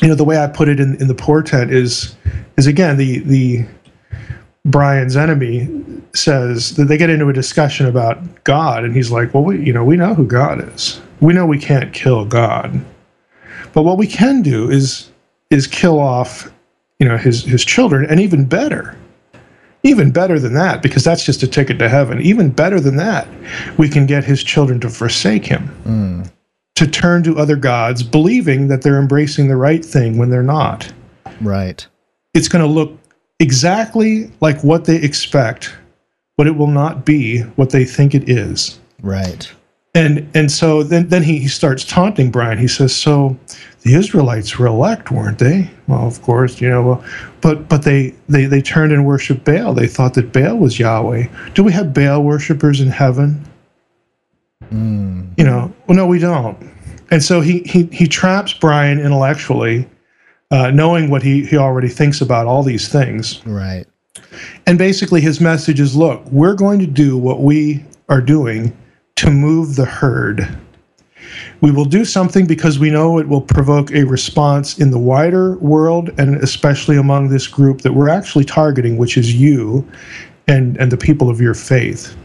[0.00, 2.16] you know, the way I put it in, in the portent is,
[2.56, 3.66] is again the the
[4.64, 5.68] Brian's enemy
[6.14, 9.72] says that they get into a discussion about God, and he's like, "Well, we, you
[9.72, 11.00] know, we know who God is.
[11.20, 12.80] We know we can't kill God,
[13.72, 15.10] but what we can do is
[15.50, 16.52] is kill off,
[17.00, 18.96] you know, his his children, and even better."
[19.82, 22.20] Even better than that, because that's just a ticket to heaven.
[22.20, 23.28] Even better than that,
[23.78, 26.22] we can get his children to forsake him, hmm.
[26.74, 30.92] to turn to other gods, believing that they're embracing the right thing when they're not.
[31.40, 31.86] Right.
[32.34, 32.98] It's going to look
[33.38, 35.74] exactly like what they expect,
[36.36, 38.80] but it will not be what they think it is.
[39.02, 39.50] Right.
[39.98, 42.56] And and so then then he, he starts taunting Brian.
[42.56, 43.36] He says, "So
[43.82, 46.82] the Israelites were elect, weren't they?" Well, of course, you know.
[46.82, 47.04] Well,
[47.40, 49.74] but but they they they turned and worshipped Baal.
[49.74, 51.26] They thought that Baal was Yahweh.
[51.54, 53.44] Do we have Baal worshippers in heaven?
[55.36, 56.56] You know, well, no, we don't.
[57.10, 59.88] And so he he he traps Brian intellectually,
[60.52, 63.44] uh, knowing what he he already thinks about all these things.
[63.44, 63.84] Right.
[64.64, 68.76] And basically, his message is look, we're going to do what we are doing
[69.18, 70.48] to move the herd.
[71.60, 75.58] We will do something because we know it will provoke a response in the wider
[75.58, 79.84] world and especially among this group that we're actually targeting, which is you
[80.46, 82.16] and, and the people of your faith.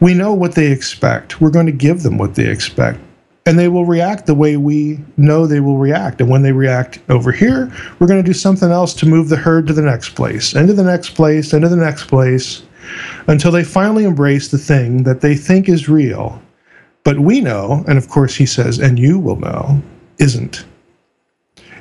[0.00, 1.40] We know what they expect.
[1.40, 3.00] We're going to give them what they expect.
[3.46, 6.20] And they will react the way we know they will react.
[6.20, 9.36] And when they react over here, we're going to do something else to move the
[9.36, 12.63] herd to the next place, and to the next place, and to the next place,
[13.26, 16.40] until they finally embrace the thing that they think is real.
[17.04, 19.82] But we know, and of course he says, and you will know,
[20.18, 20.64] isn't.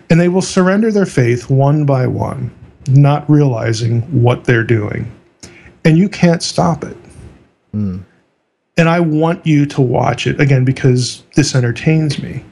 [0.10, 2.54] And they will surrender their faith one by one,
[2.88, 5.12] not realizing what they're doing.
[5.86, 6.98] And you can't stop it.
[7.74, 8.04] Mm.
[8.78, 12.44] And I want you to watch it again because this entertains me.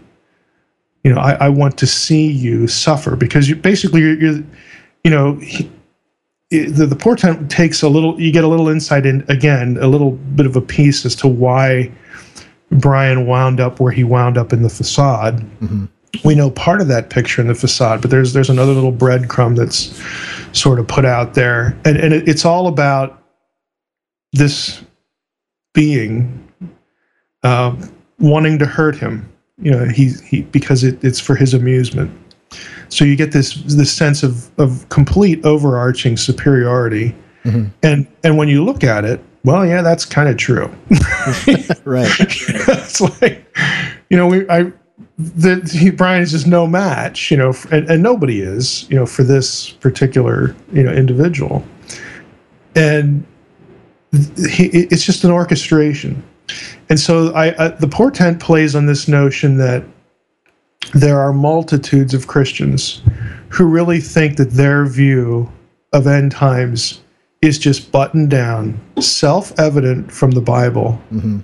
[1.03, 4.43] You know, I, I want to see you suffer because you basically you're, you're
[5.03, 5.69] you know, he,
[6.51, 10.11] the, the portent takes a little you get a little insight in again a little
[10.11, 11.91] bit of a piece as to why
[12.71, 15.39] brian wound up where he wound up in the facade.
[15.61, 15.85] Mm-hmm.
[16.23, 19.55] we know part of that picture in the facade but there's there's another little breadcrumb
[19.55, 19.97] that's
[20.53, 21.77] sort of put out there.
[21.85, 23.23] And and it, it's all about
[24.33, 24.83] this
[25.73, 26.47] being
[27.43, 27.75] uh,
[28.19, 29.27] wanting to hurt him.
[29.57, 32.17] You know he, he because it, it's for his amusement
[32.91, 37.67] so you get this this sense of of complete overarching superiority, mm-hmm.
[37.81, 40.67] and and when you look at it, well, yeah, that's kind of true.
[41.85, 42.11] right.
[42.19, 43.57] it's like,
[44.09, 44.71] you know, we I
[45.69, 49.23] he, Brian is just no match, you know, and, and nobody is, you know, for
[49.23, 51.63] this particular you know individual,
[52.75, 53.25] and
[54.11, 56.21] he, it's just an orchestration,
[56.89, 59.83] and so I, I the portent plays on this notion that
[60.93, 63.01] there are multitudes of Christians
[63.49, 65.51] who really think that their view
[65.93, 67.01] of end times
[67.41, 71.01] is just buttoned down, self evident from the Bible.
[71.11, 71.39] Mm-hmm.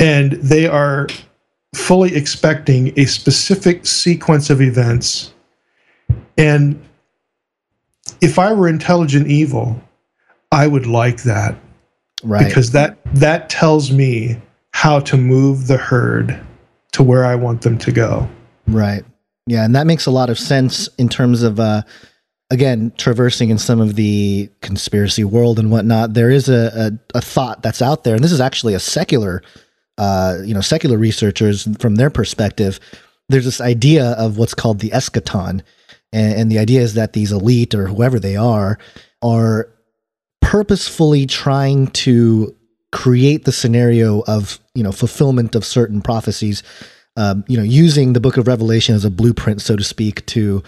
[0.00, 1.08] And they are
[1.74, 5.32] fully expecting a specific sequence of events.
[6.36, 6.82] And
[8.20, 9.80] if I were intelligent evil,
[10.52, 11.56] I would like that.
[12.22, 12.46] Right.
[12.46, 14.40] Because that that tells me
[14.72, 16.38] how to move the herd
[16.92, 18.28] to where I want them to go.
[18.66, 19.04] Right.
[19.46, 21.82] Yeah, and that makes a lot of sense in terms of uh
[22.50, 26.14] again traversing in some of the conspiracy world and whatnot.
[26.14, 29.42] There is a, a, a thought that's out there, and this is actually a secular
[29.98, 32.80] uh you know secular researchers from their perspective.
[33.28, 35.62] There's this idea of what's called the eschaton,
[36.12, 38.78] and, and the idea is that these elite or whoever they are
[39.22, 39.68] are
[40.40, 42.54] purposefully trying to
[42.92, 46.62] create the scenario of you know fulfillment of certain prophecies
[47.16, 50.62] um, you know, using the book of Revelation as a blueprint, so to speak, to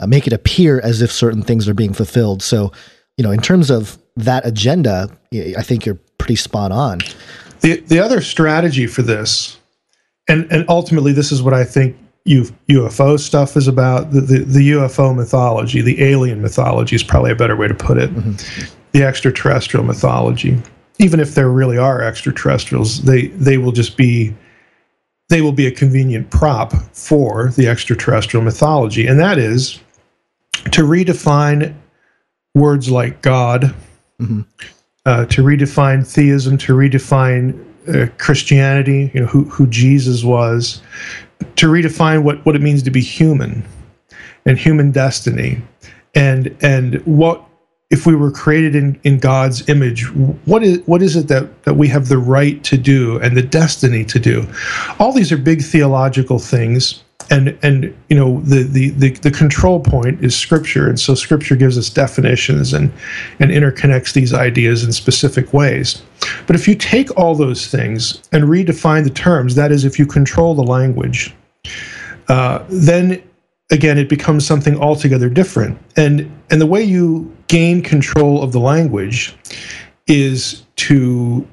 [0.00, 2.42] uh, make it appear as if certain things are being fulfilled.
[2.42, 2.72] So,
[3.16, 7.00] you know, in terms of that agenda, I think you're pretty spot on.
[7.60, 9.58] The the other strategy for this,
[10.28, 11.96] and and ultimately, this is what I think
[12.28, 14.12] UFO stuff is about.
[14.12, 17.98] The, the, the UFO mythology, the alien mythology is probably a better way to put
[17.98, 18.14] it.
[18.14, 18.74] Mm-hmm.
[18.92, 20.60] The extraterrestrial mythology,
[20.98, 24.34] even if there really are extraterrestrials, they they will just be
[25.28, 29.80] they will be a convenient prop for the extraterrestrial mythology, and that is
[30.72, 31.74] to redefine
[32.54, 33.74] words like God,
[34.20, 34.40] mm-hmm.
[35.06, 40.82] uh, to redefine theism, to redefine uh, Christianity, you know, who, who Jesus was,
[41.56, 43.64] to redefine what, what it means to be human
[44.44, 45.62] and human destiny,
[46.14, 47.44] and and what
[47.90, 50.10] if we were created in, in God's image,
[50.44, 53.42] what is what is it that, that we have the right to do and the
[53.42, 54.46] destiny to do?
[54.98, 57.02] All these are big theological things.
[57.30, 61.56] And and you know the, the, the, the control point is scripture, and so scripture
[61.56, 62.90] gives us definitions and
[63.38, 66.00] and interconnects these ideas in specific ways.
[66.46, 70.06] But if you take all those things and redefine the terms, that is, if you
[70.06, 71.34] control the language,
[72.28, 73.22] uh, then
[73.70, 75.78] again it becomes something altogether different.
[75.96, 79.34] And and the way you gain control of the language
[80.06, 81.46] is to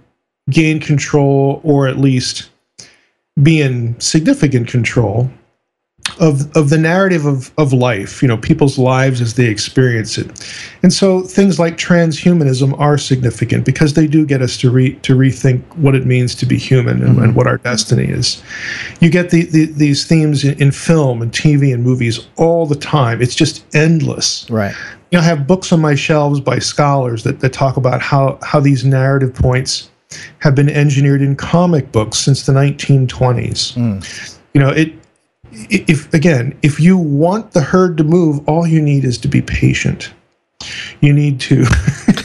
[0.49, 2.49] gain control or at least
[3.41, 5.29] be in significant control
[6.19, 10.27] of of the narrative of of life, you know, people's lives as they experience it.
[10.83, 15.15] And so things like transhumanism are significant because they do get us to re to
[15.15, 17.23] rethink what it means to be human and, Mhm.
[17.23, 18.41] and what our destiny is.
[18.99, 22.75] You get the, the these themes in, in film and TV and movies all the
[22.75, 23.21] time.
[23.21, 24.45] It's just endless.
[24.49, 24.75] Right.
[25.11, 28.37] You know, I have books on my shelves by scholars that, that talk about how
[28.43, 29.89] how these narrative points
[30.39, 33.73] have been engineered in comic books since the 1920s.
[33.75, 34.37] Mm.
[34.53, 34.93] You know, it
[35.69, 39.41] if again, if you want the herd to move, all you need is to be
[39.41, 40.13] patient.
[41.01, 41.65] You need to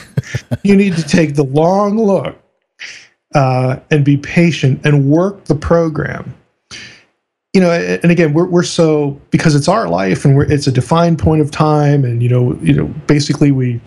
[0.62, 2.36] you need to take the long look
[3.34, 6.34] uh, and be patient and work the program.
[7.52, 11.18] You know, and again, we're, we're so because it's our life and it's a defined
[11.18, 13.80] point of time, and you know, you know, basically we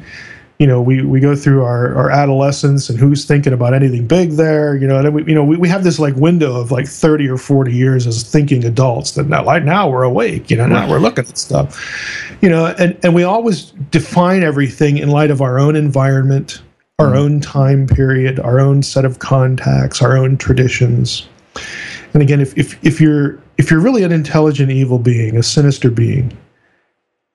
[0.60, 4.32] you know, we, we go through our, our adolescence and who's thinking about anything big
[4.32, 6.88] there, you know, and we, you know, we, we have this like window of like
[6.88, 10.68] 30 or 40 years as thinking adults that now, like now we're awake, you know,
[10.68, 15.32] now we're looking at stuff, you know, and, and we always define everything in light
[15.32, 16.62] of our own environment,
[17.00, 17.18] our mm-hmm.
[17.18, 21.28] own time period, our own set of contacts, our own traditions.
[22.14, 25.90] And again, if, if, if you're, if you're really an intelligent evil being, a sinister
[25.90, 26.38] being,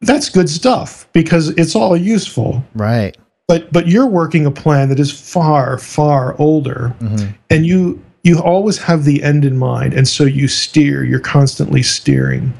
[0.00, 2.64] that's good stuff because it's all useful.
[2.74, 3.16] Right.
[3.46, 7.30] But but you're working a plan that is far far older, mm-hmm.
[7.50, 11.04] and you you always have the end in mind, and so you steer.
[11.04, 12.52] You're constantly steering,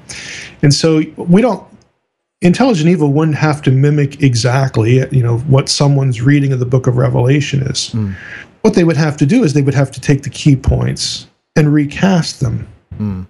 [0.63, 1.65] and so we don't.
[2.41, 6.87] Intelligent evil wouldn't have to mimic exactly, you know, what someone's reading of the Book
[6.87, 7.91] of Revelation is.
[7.91, 8.15] Mm.
[8.61, 11.27] What they would have to do is they would have to take the key points
[11.57, 12.69] and recast them.
[12.97, 13.27] Mm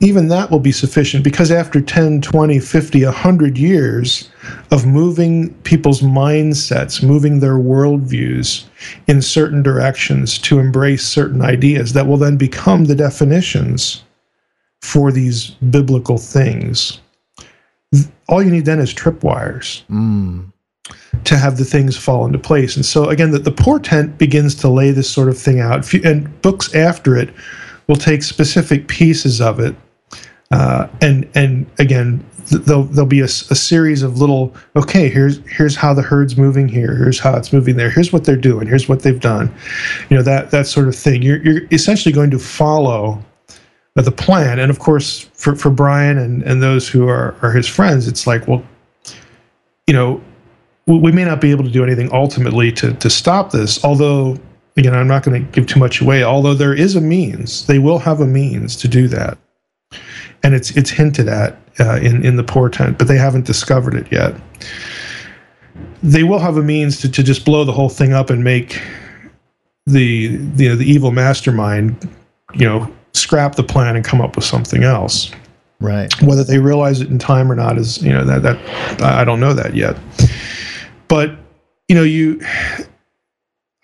[0.00, 4.30] even that will be sufficient because after 10, 20, 50, 100 years
[4.70, 8.64] of moving people's mindsets, moving their worldviews
[9.06, 14.04] in certain directions to embrace certain ideas that will then become the definitions
[14.82, 17.00] for these biblical things.
[18.28, 19.82] All you need then is tripwires.
[19.90, 20.52] Mm.
[21.24, 22.76] To have the things fall into place.
[22.76, 25.92] And so, again, the, the portent begins to lay this sort of thing out.
[25.92, 27.30] And books after it
[27.86, 29.74] will take specific pieces of it
[30.50, 34.54] uh, and and again, there'll there'll be a, a, series of little.
[34.76, 36.94] Okay, here's here's how the herd's moving here.
[36.94, 37.90] Here's how it's moving there.
[37.90, 38.68] Here's what they're doing.
[38.68, 39.52] Here's what they've done.
[40.08, 41.22] You know that that sort of thing.
[41.22, 43.20] You're you're essentially going to follow
[43.94, 44.60] the plan.
[44.60, 48.24] And of course, for for Brian and and those who are are his friends, it's
[48.24, 48.62] like, well,
[49.88, 50.22] you know,
[50.86, 53.84] we may not be able to do anything ultimately to to stop this.
[53.84, 54.38] Although,
[54.76, 56.22] again, I'm not going to give too much away.
[56.22, 59.38] Although there is a means, they will have a means to do that
[60.42, 64.10] and it's it's hinted at uh, in in the portent, but they haven't discovered it
[64.12, 64.34] yet.
[66.02, 68.80] They will have a means to, to just blow the whole thing up and make
[69.86, 72.08] the the the evil mastermind,
[72.54, 75.32] you know, scrap the plan and come up with something else.
[75.80, 76.10] Right.
[76.22, 79.40] Whether they realize it in time or not is you know that that I don't
[79.40, 79.96] know that yet.
[81.08, 81.36] But
[81.88, 82.40] you know you.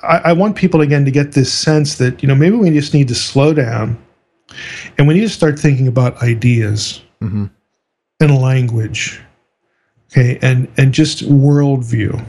[0.03, 2.95] I, I want people again to get this sense that you know maybe we just
[2.95, 4.03] need to slow down
[4.99, 7.47] and we need to start thinking about ideas mm-hmm.
[8.21, 9.21] and language,
[10.11, 12.25] okay, and and just worldview.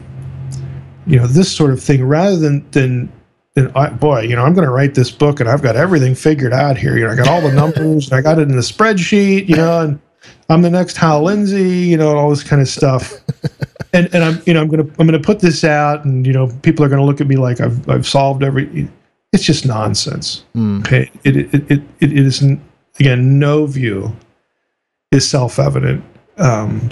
[1.06, 3.12] You know, this sort of thing, rather than than
[3.56, 6.14] and I, boy, you know, I'm going to write this book and I've got everything
[6.16, 6.98] figured out here.
[6.98, 9.56] You know, I got all the numbers, and I got it in the spreadsheet, you
[9.56, 10.00] know, and
[10.48, 13.12] I'm the next Hal Lindsey, you know, all this kind of stuff.
[13.94, 16.32] And and I'm, you know, I'm going to I'm to put this out and you
[16.32, 18.88] know, people are going to look at me like I've I've solved every
[19.32, 20.44] it's just nonsense.
[20.54, 20.80] Mm.
[20.80, 22.42] Okay, it, it it it it is
[23.00, 24.14] again no view
[25.12, 26.04] is self evident.
[26.38, 26.90] Um,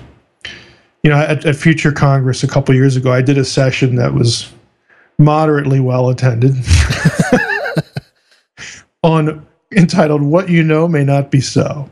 [1.02, 4.14] you know, at, at Future Congress a couple years ago, I did a session that
[4.14, 4.52] was
[5.18, 6.54] moderately well attended
[9.02, 11.90] on entitled "What You Know May Not Be So."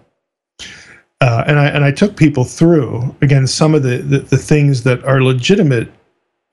[1.20, 4.84] Uh, and I and I took people through again some of the, the, the things
[4.84, 5.92] that are legitimate,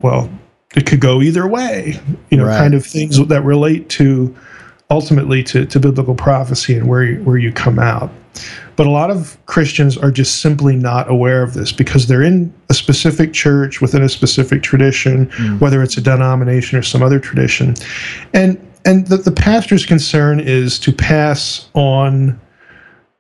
[0.02, 0.30] well,
[0.76, 2.00] it could go either way,
[2.30, 2.58] you know, right.
[2.58, 4.36] kind of things that relate to
[4.90, 8.12] ultimately to, to biblical prophecy and where you, where you come out.
[8.76, 12.54] But a lot of Christians are just simply not aware of this because they're in
[12.70, 15.60] a specific church within a specific tradition, mm.
[15.60, 17.74] whether it's a denomination or some other tradition.
[18.34, 22.40] And and the, the pastor's concern is to pass on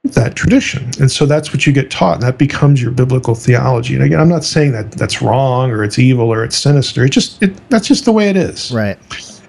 [0.03, 0.89] that tradition.
[0.99, 2.15] And so that's what you get taught.
[2.15, 3.95] And that becomes your biblical theology.
[3.95, 7.05] And again, I'm not saying that that's wrong or it's evil or it's sinister.
[7.05, 8.71] It just it, that's just the way it is.
[8.71, 8.97] Right.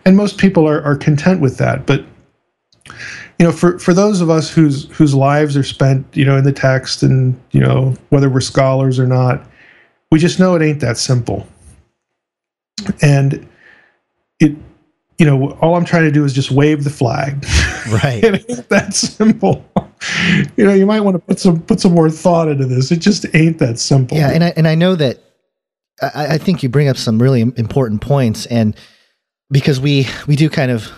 [0.04, 1.86] And most people are, are content with that.
[1.86, 2.04] But
[3.38, 6.44] you know, for, for those of us whose whose lives are spent, you know, in
[6.44, 9.44] the text and, you know, whether we're scholars or not,
[10.10, 11.46] we just know it ain't that simple.
[13.00, 13.48] And
[14.40, 14.56] it
[15.18, 17.44] you know, all I'm trying to do is just wave the flag.
[17.90, 18.22] Right.
[18.24, 19.64] it ain't that simple
[20.56, 22.90] you know, you might want to put some put some more thought into this.
[22.90, 24.16] It just ain't that simple.
[24.16, 25.18] Yeah, and I and I know that
[26.02, 28.76] I, I think you bring up some really important points, and
[29.50, 30.90] because we we do kind of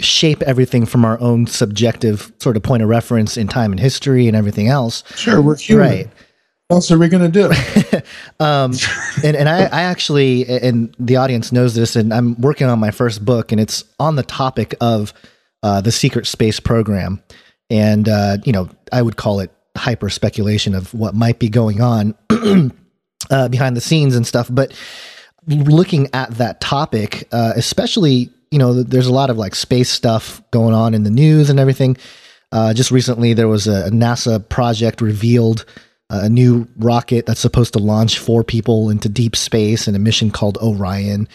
[0.00, 4.28] shape everything from our own subjective sort of point of reference in time and history
[4.28, 5.02] and everything else.
[5.16, 5.86] Sure, we're human.
[5.86, 6.08] Right.
[6.68, 8.00] What else are we going to do?
[8.44, 8.72] um,
[9.24, 12.90] and and I, I actually, and the audience knows this, and I'm working on my
[12.90, 15.14] first book, and it's on the topic of
[15.62, 17.22] uh, the secret space program
[17.70, 21.80] and uh, you know I would call it hyper speculation of what might be going
[21.80, 22.14] on
[23.30, 24.48] uh, behind the scenes and stuff.
[24.50, 24.72] But
[25.46, 30.42] looking at that topic, uh, especially you know, there's a lot of like space stuff
[30.50, 31.96] going on in the news and everything.
[32.50, 35.66] Uh, just recently, there was a, NASA project revealed
[36.10, 39.98] uh, a new rocket that's supposed to launch four people into deep space in a
[39.98, 41.28] mission called Orion.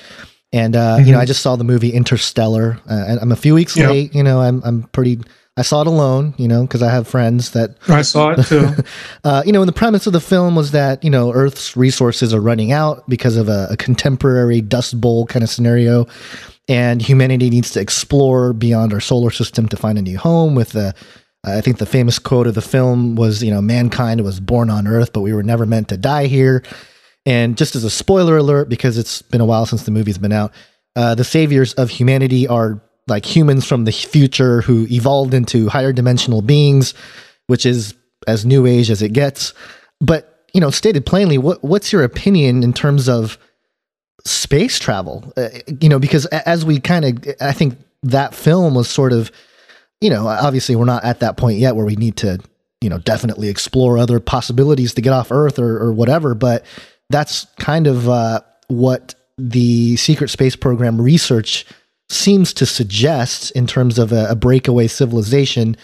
[0.52, 1.06] And uh, mm-hmm.
[1.06, 2.80] you know, I just saw the movie Interstellar.
[2.90, 4.14] Uh, I'm a few weeks late.
[4.16, 5.20] You know, I'm I'm pretty.
[5.56, 6.34] I saw it alone.
[6.38, 8.70] You know, because I have friends that I saw it too.
[9.24, 12.34] uh, you know, and the premise of the film was that you know Earth's resources
[12.34, 16.08] are running out because of a, a contemporary Dust Bowl kind of scenario
[16.68, 20.70] and humanity needs to explore beyond our solar system to find a new home with
[20.70, 20.96] the
[21.46, 24.88] I think the famous quote of the film was, you know, mankind was born on
[24.88, 26.64] Earth, but we were never meant to die here.
[27.26, 30.32] And just as a spoiler alert, because it's been a while since the movie's been
[30.32, 30.54] out,
[30.96, 35.94] uh, the saviors of humanity are like humans from the future who evolved into higher
[35.94, 36.94] dimensional beings,
[37.48, 37.94] which is
[38.28, 39.54] as new age as it gets.
[40.00, 43.38] But you know, stated plainly, what what's your opinion in terms of
[44.26, 45.34] space travel.
[45.36, 45.50] Uh,
[45.82, 49.32] you know, because as we kind of, I think that film was sort of,
[50.02, 52.40] you know, obviously we're not at that point yet where we need to,
[52.82, 56.36] you know, definitely explore other possibilities to get off Earth or, or whatever.
[56.36, 56.66] But
[57.10, 61.66] that's kind of uh, what the secret space program research
[62.10, 65.78] seems to suggest in terms of a, a breakaway civilization.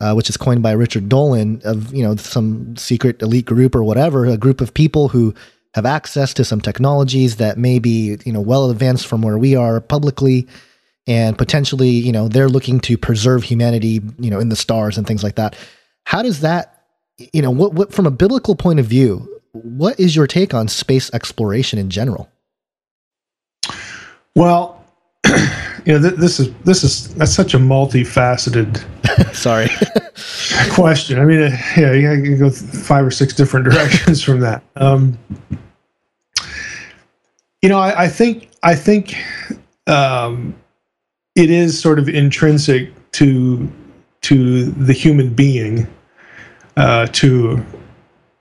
[0.00, 3.84] Uh, which is coined by Richard Dolan of you know some secret elite group or
[3.84, 5.32] whatever, a group of people who
[5.74, 9.54] have access to some technologies that may be you know well advanced from where we
[9.54, 10.46] are publicly
[11.06, 15.06] and potentially you know they're looking to preserve humanity you know in the stars and
[15.06, 15.56] things like that
[16.04, 16.84] how does that
[17.32, 20.68] you know what, what from a biblical point of view what is your take on
[20.68, 22.28] space exploration in general
[24.34, 24.81] well
[25.86, 28.84] you know th- this is this is that's such a multifaceted
[29.34, 29.68] sorry.
[30.72, 31.18] question.
[31.18, 34.62] I mean uh, yeah you can go five or six different directions from that.
[34.76, 35.18] Um,
[37.62, 39.16] you know I, I, think i think
[39.86, 40.54] um,
[41.36, 43.70] it is sort of intrinsic to
[44.22, 45.86] to the human being
[46.76, 47.64] uh, to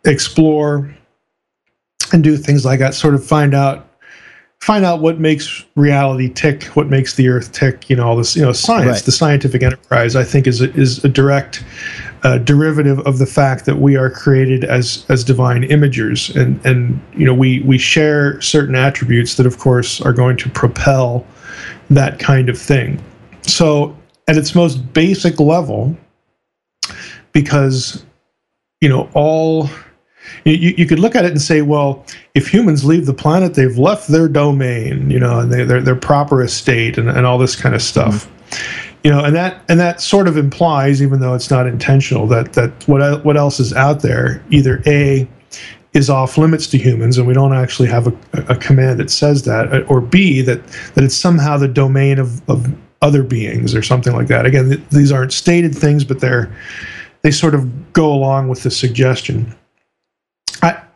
[0.05, 0.93] explore
[2.13, 3.87] and do things like that sort of find out
[4.61, 7.89] find out what makes reality tick, what makes the Earth tick.
[7.89, 8.35] You know, all this.
[8.35, 9.03] You know, science, right.
[9.03, 10.15] the scientific enterprise.
[10.15, 11.63] I think is a, is a direct
[12.23, 17.01] uh, derivative of the fact that we are created as as divine imagers, and and
[17.13, 21.25] you know we we share certain attributes that, of course, are going to propel
[21.89, 23.03] that kind of thing.
[23.41, 23.97] So,
[24.27, 25.97] at its most basic level,
[27.33, 28.05] because
[28.79, 29.69] you know all
[30.45, 33.77] you, you could look at it and say, well, if humans leave the planet, they've
[33.77, 37.55] left their domain, you know, and they, their their proper estate and, and all this
[37.55, 38.25] kind of stuff.
[38.25, 38.97] Mm-hmm.
[39.03, 42.53] You know, and that and that sort of implies, even though it's not intentional, that
[42.53, 45.27] that what what else is out there, either a
[45.93, 48.13] is off limits to humans, and we don't actually have a,
[48.47, 52.71] a command that says that, or b that that it's somehow the domain of, of
[53.01, 54.45] other beings or something like that.
[54.45, 56.53] Again, th- these aren't stated things, but they're
[57.23, 59.55] they sort of go along with the suggestion.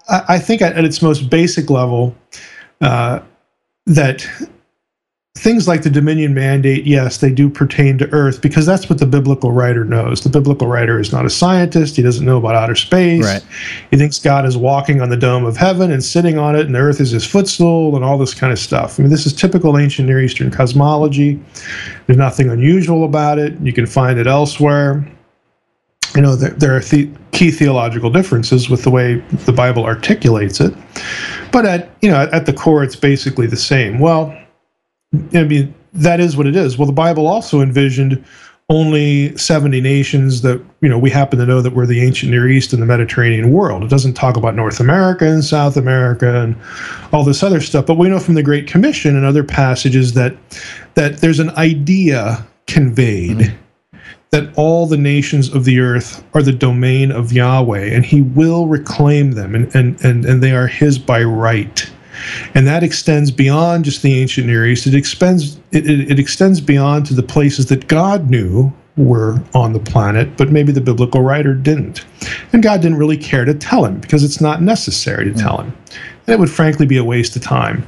[0.08, 2.16] I, think at, its most basic level,
[2.82, 3.20] uh,
[3.88, 4.28] that
[5.38, 9.06] things like the Dominion Mandate, yes, they do pertain to Earth because that's what the
[9.06, 10.22] biblical writer knows.
[10.22, 11.96] The biblical writer is not a scientist.
[11.96, 13.24] He doesn't know about outer space.
[13.24, 13.46] Right.
[13.92, 16.74] He thinks God is walking on the dome of heaven and sitting on it, and
[16.74, 19.00] the Earth is his footstool and all this kind of stuff.
[19.00, 21.40] I mean, this is typical ancient Near Eastern cosmology.
[22.08, 23.60] There's nothing unusual about it.
[23.60, 25.06] You can find it elsewhere
[26.16, 30.60] you know, there, there are the key theological differences with the way the Bible articulates
[30.60, 30.74] it,
[31.52, 34.00] but at you know at the core, it's basically the same.
[34.00, 34.38] Well,
[35.34, 36.78] I mean that is what it is.
[36.78, 38.24] Well, the Bible also envisioned
[38.70, 42.50] only 70 nations that you know we happen to know that were the ancient near
[42.50, 46.56] east and the mediterranean world it doesn't talk about north america and south america and
[47.14, 50.36] all this other stuff but we know from the great commission and other passages that
[50.96, 53.65] that there's an idea conveyed mm-hmm
[54.32, 58.68] that all the nations of the earth are the domain of Yahweh, and he will
[58.68, 61.90] reclaim them, and, and, and, and they are his by right.
[62.54, 64.88] And that extends beyond just the ancient Near East.
[64.88, 69.74] It extends it, it, it extends beyond to the places that God knew were on
[69.74, 72.06] the planet, but maybe the biblical writer didn't.
[72.54, 75.40] And God didn't really care to tell him because it's not necessary to hmm.
[75.40, 75.76] tell him.
[76.28, 77.86] And it would frankly be a waste of time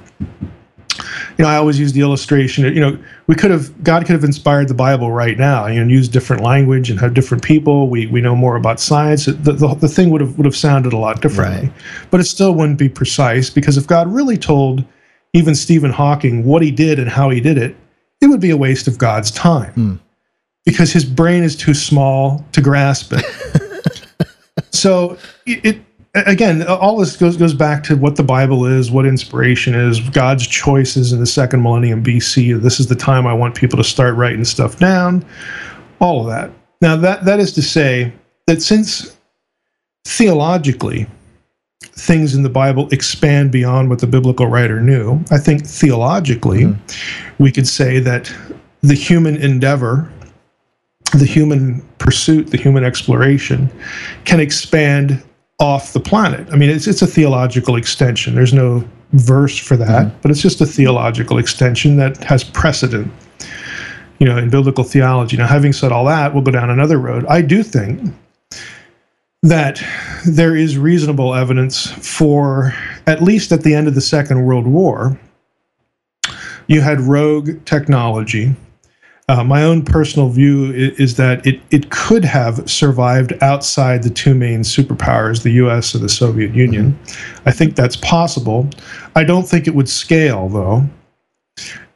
[1.38, 2.66] you know, I always use the illustration.
[2.66, 5.68] You know, we could have God could have inspired the Bible right now.
[5.68, 7.90] You know, use different language and have different people.
[7.90, 9.26] We we know more about science.
[9.26, 11.78] The the, the thing would have would have sounded a lot differently, right.
[12.10, 14.84] but it still wouldn't be precise because if God really told
[15.34, 17.76] even Stephen Hawking what he did and how he did it,
[18.22, 20.00] it would be a waste of God's time mm.
[20.66, 24.28] because his brain is too small to grasp it.
[24.72, 25.84] so it
[26.26, 30.48] again, all this goes goes back to what the Bible is, what inspiration is, God's
[30.48, 32.62] choices in the second millennium BC.
[32.62, 35.26] This is the time I want people to start writing stuff down.
[36.00, 36.52] All of that.
[36.82, 38.14] Now that that is to say
[38.46, 39.18] that since
[40.06, 41.08] theologically
[41.82, 47.44] things in the Bible expand beyond what the biblical writer knew, I think theologically mm-hmm.
[47.44, 48.34] we could say that
[48.82, 50.12] the human endeavor
[51.14, 53.72] the human pursuit, the human exploration,
[54.26, 55.24] can expand
[55.60, 56.48] off the planet.
[56.52, 58.36] I mean, it's it's a theological extension.
[58.36, 60.18] There's no verse for that, mm-hmm.
[60.22, 63.12] but it's just a theological extension that has precedent.
[64.20, 65.38] You know, in biblical theology.
[65.38, 67.24] Now, having said all that, we'll go down another road.
[67.28, 68.12] I do think
[69.44, 69.84] that
[70.26, 72.74] there is reasonable evidence for,
[73.06, 75.20] at least at the end of the Second World War,
[76.66, 78.56] you had rogue technology
[79.30, 84.10] uh, my own personal view is, is, that it, it could have survived outside the
[84.10, 86.94] two main superpowers, the US and the Soviet Union.
[86.94, 87.50] Mm-hmm.
[87.50, 88.70] I think that's possible.
[89.16, 90.88] I don't think it would scale, though.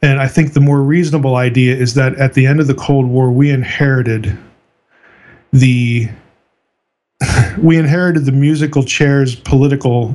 [0.02, 3.06] And I think the more reasonable idea is that at the end of the Cold
[3.06, 4.36] War, we inherited
[5.52, 6.08] the
[7.58, 10.14] we inherited the musical chairs political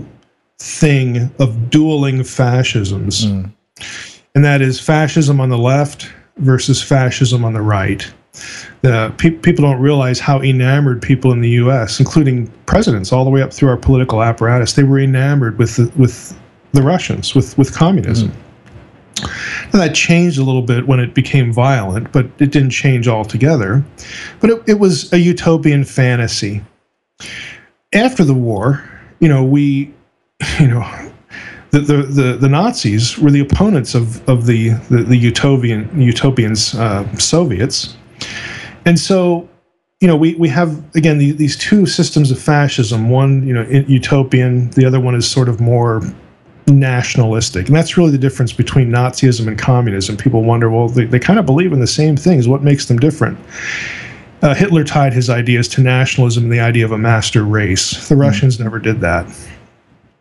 [0.60, 3.26] thing of dueling fascisms.
[3.26, 3.52] Mm.
[4.36, 8.10] And that is fascism on the left versus fascism on the right.
[8.82, 13.32] The pe- people don't realize how enamored people in the U.S., including presidents, all the
[13.32, 16.38] way up through our political apparatus, they were enamored with the, with
[16.74, 18.30] the Russians, with with communism.
[18.30, 18.36] Mm.
[19.72, 23.84] And that changed a little bit when it became violent, but it didn't change altogether.
[24.40, 26.62] But it, it was a utopian fantasy.
[27.94, 28.88] After the war,
[29.20, 29.94] you know, we,
[30.60, 31.07] you know,
[31.72, 36.76] the, the, the, the, Nazis were the opponents of, of the, the, the utopian utopians
[36.76, 37.96] uh, Soviets.
[38.86, 39.50] And so,
[40.00, 43.64] you know, we, we have, again, the, these two systems of fascism, one, you know,
[43.88, 46.02] utopian, the other one is sort of more
[46.68, 47.68] nationalistic.
[47.68, 50.18] And that's really the difference between Nazism and communism.
[50.18, 52.48] People wonder, well, they, they kind of believe in the same things.
[52.48, 53.38] What makes them different?
[54.42, 58.08] Uh, Hitler tied his ideas to nationalism and the idea of a master race.
[58.08, 58.22] The mm.
[58.22, 59.26] Russians never did that.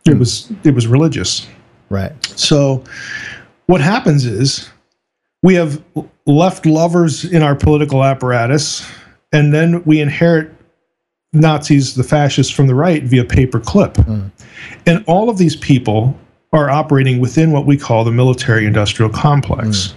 [0.06, 1.46] It was it was religious.
[1.88, 2.12] Right.
[2.24, 2.82] So
[3.66, 4.68] what happens is
[5.42, 5.82] we have
[6.26, 8.88] left lovers in our political apparatus,
[9.32, 10.52] and then we inherit
[11.32, 13.94] Nazis, the fascists from the right, via paperclip.
[13.94, 14.30] Mm.
[14.86, 16.18] And all of these people
[16.52, 19.68] are operating within what we call the military industrial complex.
[19.68, 19.94] Mm.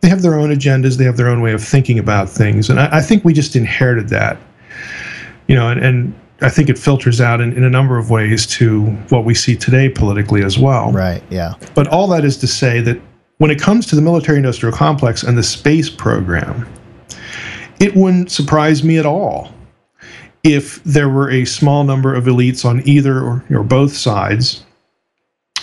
[0.00, 2.70] They have their own agendas, they have their own way of thinking about things.
[2.70, 4.38] And I, I think we just inherited that.
[5.46, 8.46] You know, and, and I think it filters out in, in a number of ways
[8.48, 10.90] to what we see today politically as well.
[10.90, 11.54] Right, yeah.
[11.74, 13.00] But all that is to say that
[13.38, 16.66] when it comes to the military industrial complex and the space program,
[17.78, 19.52] it wouldn't surprise me at all
[20.42, 24.64] if there were a small number of elites on either or, or both sides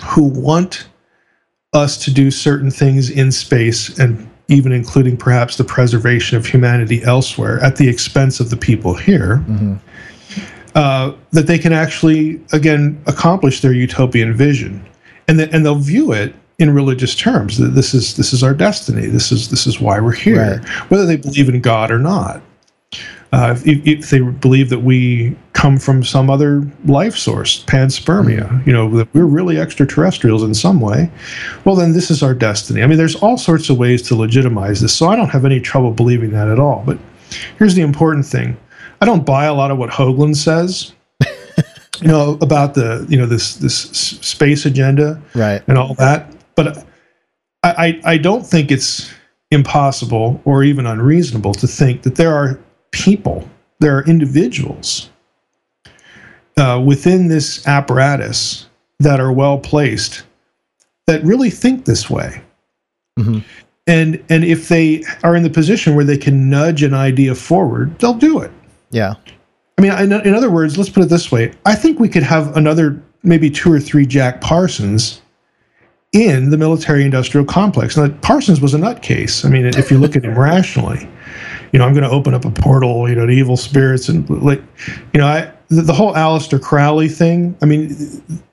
[0.03, 0.87] who want
[1.73, 7.03] us to do certain things in space and even including perhaps the preservation of humanity
[7.03, 9.37] elsewhere at the expense of the people here.
[9.47, 9.75] Mm-hmm
[10.77, 14.87] uh, that they can actually again accomplish their utopian vision,
[15.27, 18.53] and that and they'll view it in religious terms that this is this is our
[18.53, 19.07] destiny.
[19.07, 20.69] This is this is why we're here, right.
[20.91, 22.43] whether they believe in God or not.
[23.33, 28.69] Uh, if, if, they believe that we come from some other life source, panspermia, mm-hmm.
[28.69, 31.11] you know, that we're really extraterrestrials in some way,
[31.65, 32.81] well, then this is our destiny.
[32.81, 35.59] I mean, there's all sorts of ways to legitimize this, so I don't have any
[35.59, 36.83] trouble believing that at all.
[36.85, 36.97] But
[37.57, 38.55] here's the important thing
[39.01, 40.93] I don't buy a lot of what Hoagland says.
[42.01, 46.31] you know about the you know this this space agenda, right, and all that.
[46.55, 46.85] But
[47.63, 49.11] I, I, I don't think it's
[49.51, 52.59] impossible or even unreasonable to think that there are
[52.91, 53.47] people,
[53.79, 55.09] there are individuals
[56.57, 58.67] uh, within this apparatus
[58.99, 60.23] that are well placed
[61.05, 62.41] that really think this way.
[63.19, 63.39] Mm-hmm.
[63.85, 67.97] And and if they are in the position where they can nudge an idea forward,
[67.99, 68.51] they'll do it.
[68.91, 69.15] Yeah.
[69.77, 72.23] I mean, in, in other words, let's put it this way: I think we could
[72.23, 75.21] have another, maybe two or three Jack Parsons
[76.13, 77.97] in the military-industrial complex.
[77.97, 79.45] Now, Parsons was a nutcase.
[79.45, 81.07] I mean, if you look at him rationally,
[81.71, 84.27] you know, I'm going to open up a portal, you know, to evil spirits and
[84.41, 84.61] like,
[85.13, 87.55] you know, I the, the whole Aleister Crowley thing.
[87.61, 87.95] I mean,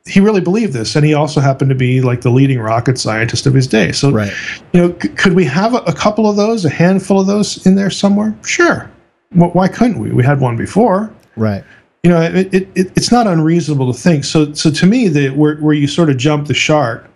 [0.05, 3.47] he really believed this, and he also happened to be like the leading rocket scientist
[3.47, 3.93] of his day.
[3.93, 4.33] So, right.
[4.73, 7.65] you know, c- could we have a, a couple of those, a handful of those
[7.67, 8.37] in there somewhere?
[8.45, 8.91] Sure
[9.33, 10.11] well, why couldn't we?
[10.11, 11.13] We had one before.
[11.37, 11.65] Right.
[12.03, 14.25] You know, it, it, it, it's not unreasonable to think.
[14.25, 17.09] So, so to me, the where, where you sort of jump the shark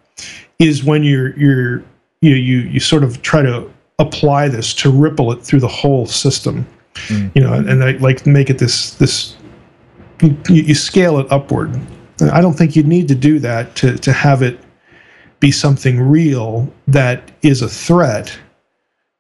[0.59, 1.79] is when you're you're
[2.21, 6.07] you you you sort of try to apply this to ripple it through the whole
[6.07, 6.67] system.
[7.09, 7.31] Mm.
[7.35, 9.37] You know, and, and I, like make it this this
[10.23, 11.79] you, you scale it upward.
[12.21, 14.59] I don't think you need to do that to to have it
[15.41, 18.37] be something real that is a threat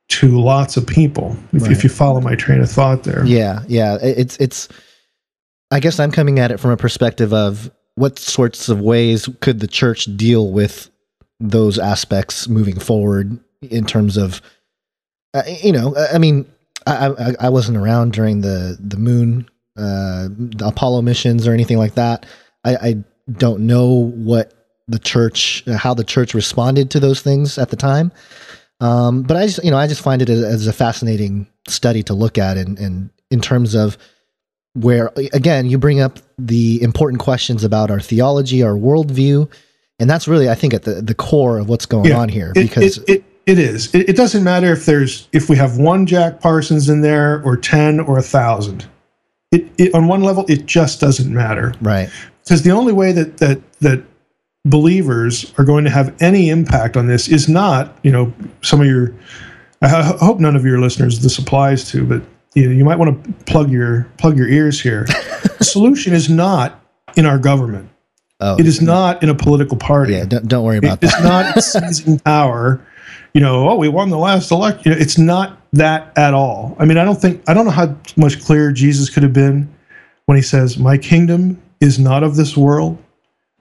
[0.08, 1.36] to lots of people.
[1.52, 1.72] If, Right.
[1.72, 3.98] if you follow my train of thought there, Yeah, yeah.
[4.02, 4.68] It's it's.
[5.70, 9.60] I guess I'm coming at it from a perspective of what sorts of ways could
[9.60, 10.88] the church deal with
[11.40, 14.40] those aspects moving forward in terms of,
[15.34, 16.46] uh, you know, I mean,
[16.86, 19.46] I, I I wasn't around during the the moon,
[19.76, 22.24] uh, the Apollo missions or anything like that.
[22.64, 22.94] I, I
[23.32, 24.54] don't know what
[24.88, 28.10] the church, how the church responded to those things at the time.
[28.80, 32.02] Um, but I just, you know, I just find it as, as a fascinating study
[32.04, 33.98] to look at, and, and in terms of
[34.74, 39.50] where, again, you bring up the important questions about our theology, our worldview,
[39.98, 42.52] and that's really, I think, at the, the core of what's going Yeah, on here.
[42.54, 43.92] it, Because it, it, it is.
[43.94, 47.56] It, it doesn't matter if there's if we have one Jack Parsons in there or
[47.56, 48.86] ten or a thousand.
[49.50, 52.10] It, it on one level it just doesn't matter right,
[52.44, 54.04] because the only way that that that
[54.64, 58.32] believers are going to have any impact on this is not you know
[58.62, 59.14] some of your
[59.80, 62.22] I hope none of your listeners this applies to, but
[62.54, 65.04] you, know, you might want to plug your plug your ears here.
[65.58, 66.80] the solution is not
[67.16, 67.88] in our government.
[68.40, 70.14] oh, It is not in a political party.
[70.14, 71.56] yeah, don't, don't worry about It's that.
[71.56, 72.84] It's not seizing power.
[73.34, 74.92] You know, oh, we won the last election.
[74.92, 76.74] It's not that at all.
[76.80, 79.72] I mean, I don't think I don't know how much clearer Jesus could have been
[80.26, 82.98] when he says, "My kingdom is not of this world."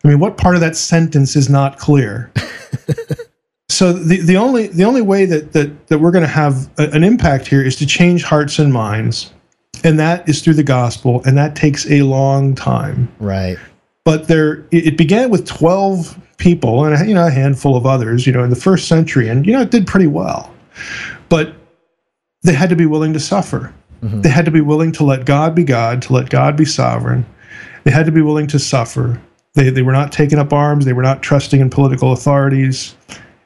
[0.03, 2.31] I mean, what part of that sentence is not clear?
[3.69, 6.89] so the, the only the only way that that that we're going to have a-
[6.91, 9.31] an impact here is to change hearts and minds,
[9.83, 13.11] and that is through the gospel, and that takes a long time.
[13.19, 13.57] Right,
[14.03, 17.87] but there it it began with 12 people and a, you know a handful of
[17.87, 20.53] others you know in the first century and you know it did pretty well.
[21.29, 21.55] But
[22.43, 23.73] they had to be willing to suffer.
[24.03, 24.21] Mm-hmm.
[24.21, 27.25] They had to be willing to let god be god to let god be sovereign.
[27.83, 29.19] They had to be willing to suffer
[29.57, 32.95] they, they were not taking up arms they were not trusting in political authorities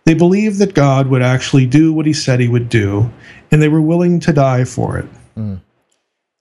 [0.06, 3.10] they believed that god would actually do what he said he would do
[3.52, 5.06] and they were willing to die for it
[5.36, 5.56] hmm.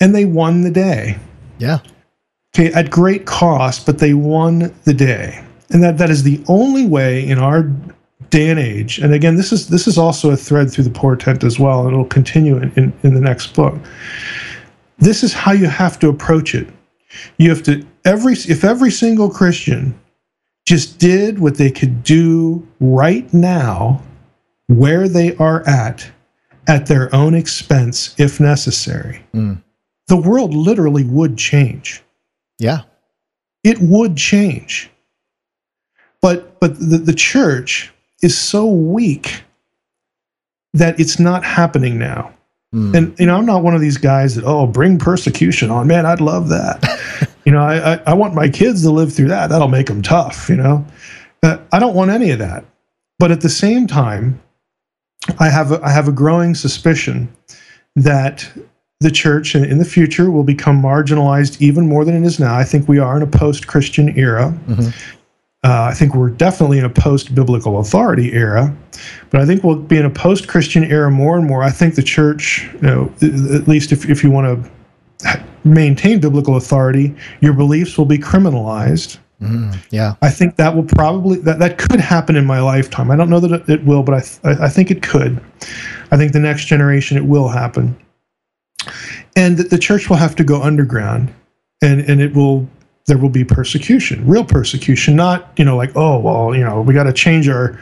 [0.00, 1.18] and they won the day
[1.60, 1.80] yeah,
[2.54, 5.44] okay, at great cost, but they won the day.
[5.70, 7.62] And that, that is the only way in our
[8.30, 8.98] day and age.
[8.98, 11.92] And again, this is this is also a thread through the portent as well, and
[11.92, 13.74] it'll continue in, in, in the next book.
[14.98, 16.66] This is how you have to approach it.
[17.36, 19.98] You have to every if every single Christian
[20.66, 24.02] just did what they could do right now,
[24.68, 26.08] where they are at,
[26.68, 29.24] at their own expense, if necessary,
[30.06, 32.02] the world literally would change
[32.60, 32.82] yeah,
[33.64, 34.90] it would change.
[36.20, 37.90] But but the, the church
[38.22, 39.42] is so weak
[40.74, 42.32] that it's not happening now.
[42.74, 42.94] Mm.
[42.94, 45.86] And you know, I'm not one of these guys that oh bring persecution on.
[45.86, 46.84] Man, I'd love that.
[47.44, 49.48] you know, I, I I want my kids to live through that.
[49.48, 50.48] That'll make them tough.
[50.48, 50.86] You know,
[51.42, 52.64] uh, I don't want any of that.
[53.18, 54.40] But at the same time,
[55.38, 57.28] I have a, I have a growing suspicion
[57.96, 58.50] that
[59.00, 62.54] the church in, in the future will become marginalized even more than it is now.
[62.54, 64.54] I think we are in a post-Christian era.
[64.68, 64.94] Mhm.
[65.62, 68.74] Uh, I think we're definitely in a post-biblical authority era,
[69.28, 71.62] but I think we'll be in a post-Christian era more and more.
[71.62, 74.64] I think the church, you know, at least if, if you want
[75.24, 79.18] to maintain biblical authority, your beliefs will be criminalized.
[79.40, 83.10] Mm, yeah, I think that will probably that, that could happen in my lifetime.
[83.10, 85.40] I don't know that it, will, but I, th- I think it could.
[86.10, 87.96] I think the next generation it will happen,
[89.36, 91.32] and that the church will have to go underground,
[91.80, 92.68] and and it will
[93.06, 96.92] there will be persecution, real persecution, not you know like oh well you know we
[96.92, 97.80] got to change our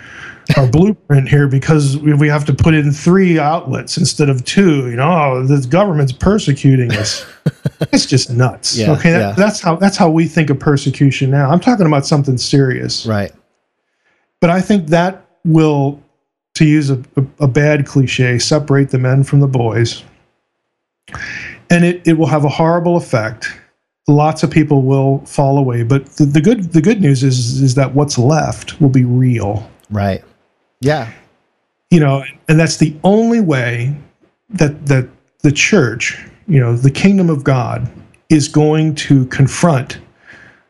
[0.57, 4.89] our blueprint here because we, we have to put in three outlets instead of two.
[4.91, 7.27] You know, oh, the government's persecuting us.
[7.93, 8.77] it's just nuts.
[8.77, 9.33] Yeah, okay, that- yeah.
[9.33, 11.51] that's how that's how we think of persecution now.
[11.51, 13.33] I'm talking about something serious, right.
[14.41, 16.03] but I think that will,
[16.55, 20.03] to use a, a, a bad cliche, separate the men from the boys,
[21.71, 23.49] and it, it will have a horrible effect.
[24.07, 27.75] Lots of people will fall away, but the, the good the good news is is
[27.75, 30.23] that what's left will be real Right.
[30.81, 31.13] Yeah.
[31.91, 33.97] you know and that's the only way
[34.51, 35.09] that that
[35.43, 37.91] the church you know the kingdom of god
[38.29, 39.99] is going to confront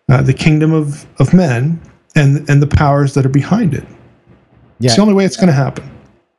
[0.08, 1.80] uh, the kingdom of of men
[2.14, 3.84] and and the powers that are behind it
[4.78, 4.86] Yeah.
[4.86, 5.88] it's the only way it's going to happen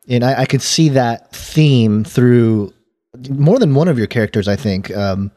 [0.07, 2.73] and I, I could see that theme through
[3.29, 4.47] more than one of your characters.
[4.47, 5.29] I think um,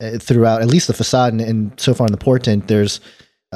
[0.00, 3.00] uh, throughout at least the facade and, and so far in the portent, there's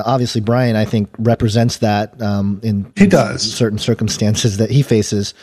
[0.04, 0.76] obviously Brian.
[0.76, 3.42] I think represents that um, in He does.
[3.42, 5.34] certain circumstances that he faces.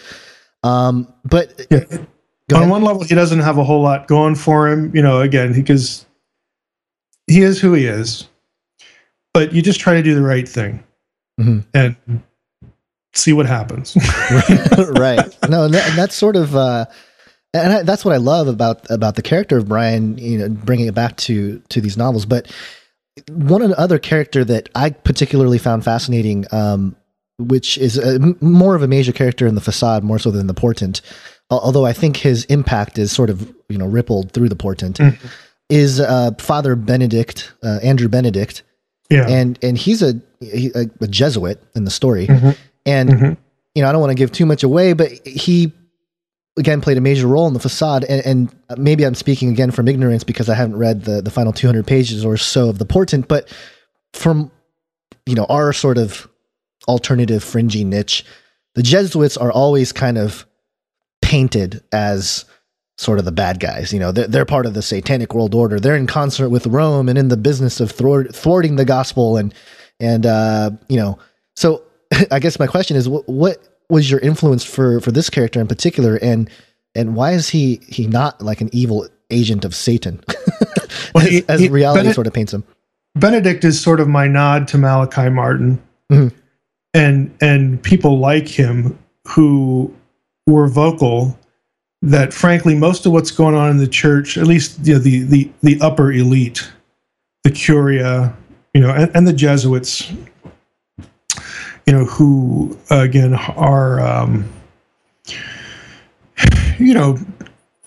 [0.63, 1.83] Um, but yeah
[2.53, 2.69] on ahead.
[2.69, 6.05] one level he doesn't have a whole lot going for him you know again because
[7.27, 8.27] he is who he is,
[9.33, 10.83] but you just try to do the right thing
[11.39, 11.65] Mhm.
[11.73, 11.95] and
[13.15, 13.95] see what happens.
[14.91, 15.37] right.
[15.49, 16.85] No, and, that, and that's sort of, uh,
[17.53, 20.17] and I, that's what I love about about the character of Brian.
[20.19, 22.25] You know, bringing it back to to these novels.
[22.27, 22.51] But
[23.31, 26.95] one other character that I particularly found fascinating, um,
[27.37, 30.53] which is a, more of a major character in the facade, more so than the
[30.53, 31.01] portent.
[31.49, 34.99] Although I think his impact is sort of you know rippled through the portent.
[35.69, 38.61] Is uh, Father Benedict uh, Andrew Benedict,
[39.09, 39.27] yeah.
[39.27, 42.55] and and he's a he, a, a Jesuit in the story, Mhm.
[42.85, 43.37] and Mhm.
[43.73, 45.73] you know I don't want to give too much away, but he
[46.57, 49.87] again played a major role in the facade, and, and maybe I'm speaking again from
[49.87, 53.27] ignorance because I haven't read the the final 200 pages or so of the portent,
[53.27, 53.53] but
[54.13, 54.51] from
[55.25, 56.27] you know our sort of
[56.87, 58.25] alternative fringy niche,
[58.75, 60.45] the Jesuits are always kind of
[61.21, 62.45] painted as
[62.97, 63.91] sort of the bad guys.
[63.91, 65.79] You know, they're, they're part of the satanic world order.
[65.79, 69.37] They're in concert with Rome and in the business of thwart, thwarting the gospel.
[69.37, 69.53] And,
[69.99, 71.19] and, uh, you know,
[71.55, 71.83] so
[72.31, 75.67] I guess my question is what, what was your influence for, for this character in
[75.67, 76.15] particular?
[76.17, 76.49] And,
[76.95, 80.23] and why is he, he not like an evil agent of Satan
[81.13, 82.63] Well, as, he- as he- reality sort of paints him?
[83.17, 85.81] Benedict is sort of my nod to Malachi Martin,
[86.11, 86.33] Mhm.
[86.93, 89.93] and and people like him who
[90.47, 91.39] were vocal
[92.01, 95.19] that frankly most of what's going on in the church, at least you know, the
[95.23, 96.69] the the upper elite,
[97.45, 98.35] the Curia,
[98.73, 100.11] you know, and, and the Jesuits,
[101.85, 104.49] you know, who again are um,
[106.79, 107.17] you know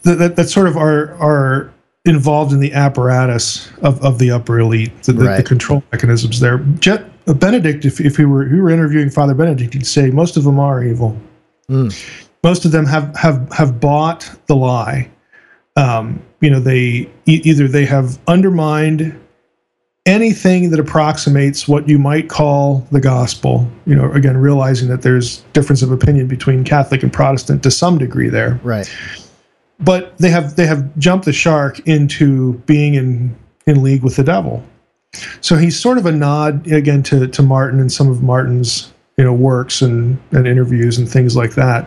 [0.03, 1.73] that, that, that sort of are are
[2.05, 6.59] involved in the apparatus of, of the upper elite, the, the, the control mechanisms there.
[6.79, 10.11] Jet, uh, Benedict, if, if he were if he were interviewing Father Benedict, he'd say
[10.11, 11.19] most of them are evil.
[11.69, 11.95] Mm.
[12.43, 15.11] Most of them have have have bought the lie.
[15.77, 19.19] Um, you know, they e- either they have undermined
[20.09, 23.71] anything that approximates what you might call the gospel.
[23.87, 27.99] You know, again, realizing that there's difference of opinion between Catholic and Protestant to some
[27.99, 28.91] degree there Right.
[29.79, 33.37] but they have they have jumped the shark into being in
[33.67, 34.65] in league with the devil.
[35.41, 39.25] So he's sort of a nod again to to Martin and some of Martin's you
[39.25, 41.87] know works and and interviews and things like that.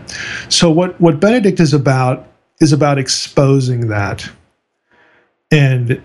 [0.50, 2.28] So what what Benedict is about
[2.60, 4.30] is about exposing that
[5.52, 6.02] and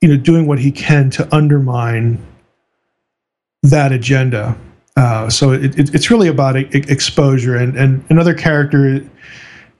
[0.00, 2.18] you know doing what he can to undermine
[3.62, 4.56] that agenda.
[4.96, 9.02] Uh, so it, it, it's really about e- exposure and and another character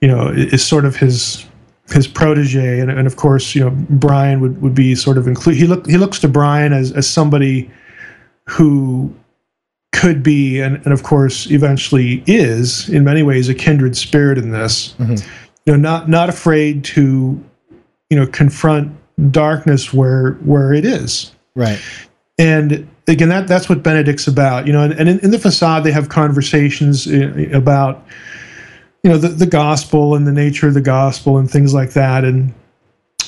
[0.01, 1.45] you know, is sort of his
[1.89, 5.55] his protege, and, and of course, you know, Brian would, would be sort of include.
[5.55, 7.69] He look he looks to Brian as as somebody
[8.47, 9.13] who
[9.93, 14.51] could be, and, and of course, eventually is in many ways a kindred spirit in
[14.51, 14.95] this.
[14.99, 15.23] Mhm.
[15.65, 17.39] You know, not not afraid to,
[18.09, 18.91] you know, confront
[19.29, 21.31] darkness where where it is.
[21.53, 21.81] Right.
[22.37, 25.83] and again that that's what benedict's about you know and, and in, in the facade
[25.83, 28.05] they have conversations uh, about
[29.03, 32.23] you know the, the gospel and the nature of the gospel and things like that.
[32.23, 32.53] And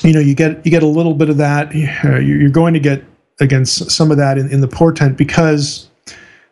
[0.02, 1.74] you know you get you get a little bit of that.
[1.74, 3.04] You're you're going to get
[3.40, 5.88] against some of that in, in the portent because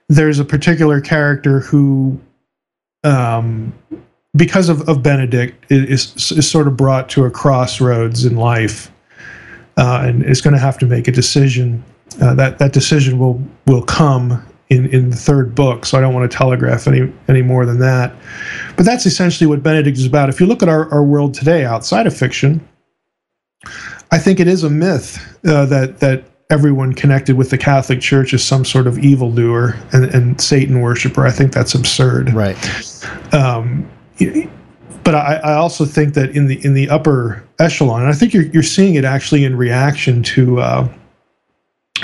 [0.08, 2.20] there's a particular character who
[3.04, 3.72] um
[4.34, 8.90] because of, of benedict is, is sort of brought to a crossroads in life
[9.76, 11.82] uh, and is going to have to make a decision
[12.20, 15.84] uh, that that decision will will come in in the third book.
[15.86, 18.14] So I don't want to telegraph any any more than that.
[18.76, 20.28] But that's essentially what Benedict is about.
[20.28, 22.66] If you look at our, our world today outside of fiction,
[24.10, 28.34] I think it is a myth uh, that that everyone connected with the Catholic Church
[28.34, 31.26] is some sort of evildoer and, and Satan worshiper.
[31.26, 32.56] I think that's absurd Right.
[33.32, 33.88] um,
[35.05, 38.34] but I, I also think that in the in the upper echelon, and I think
[38.34, 40.88] you're you're seeing it actually in reaction to uh,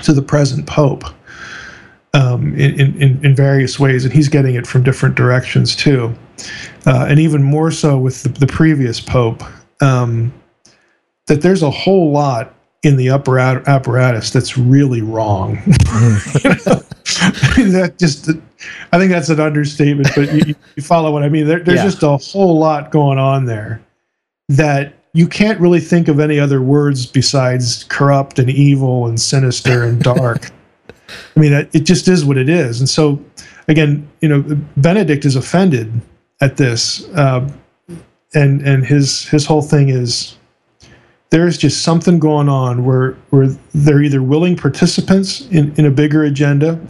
[0.03, 1.05] to the present pope
[2.15, 6.15] um, in, in in various ways, and he's getting it from different directions too,
[6.87, 9.43] uh, and even more so with the, the previous pope.
[9.81, 10.33] Um,
[11.27, 15.57] that there's a whole lot in the upper apparatus that's really wrong.
[17.57, 18.31] that just,
[18.93, 21.47] I think that's an understatement, but you, you follow what I mean.
[21.47, 21.85] There, there's Yeah.
[21.85, 23.81] just a whole lot going on there
[24.49, 29.83] that you can't really think of any other words besides corrupt and evil and sinister
[29.85, 30.51] and dark.
[31.37, 32.81] I mean, it it just is what it is.
[32.81, 33.19] And so,
[33.67, 34.45] again, you know,
[34.77, 35.91] Benedict is offended
[36.41, 37.49] at this, uh,
[38.35, 40.37] and and his his whole thing is
[41.31, 46.25] there's just something going on where where they're either willing participants in, in a bigger
[46.25, 46.81] agenda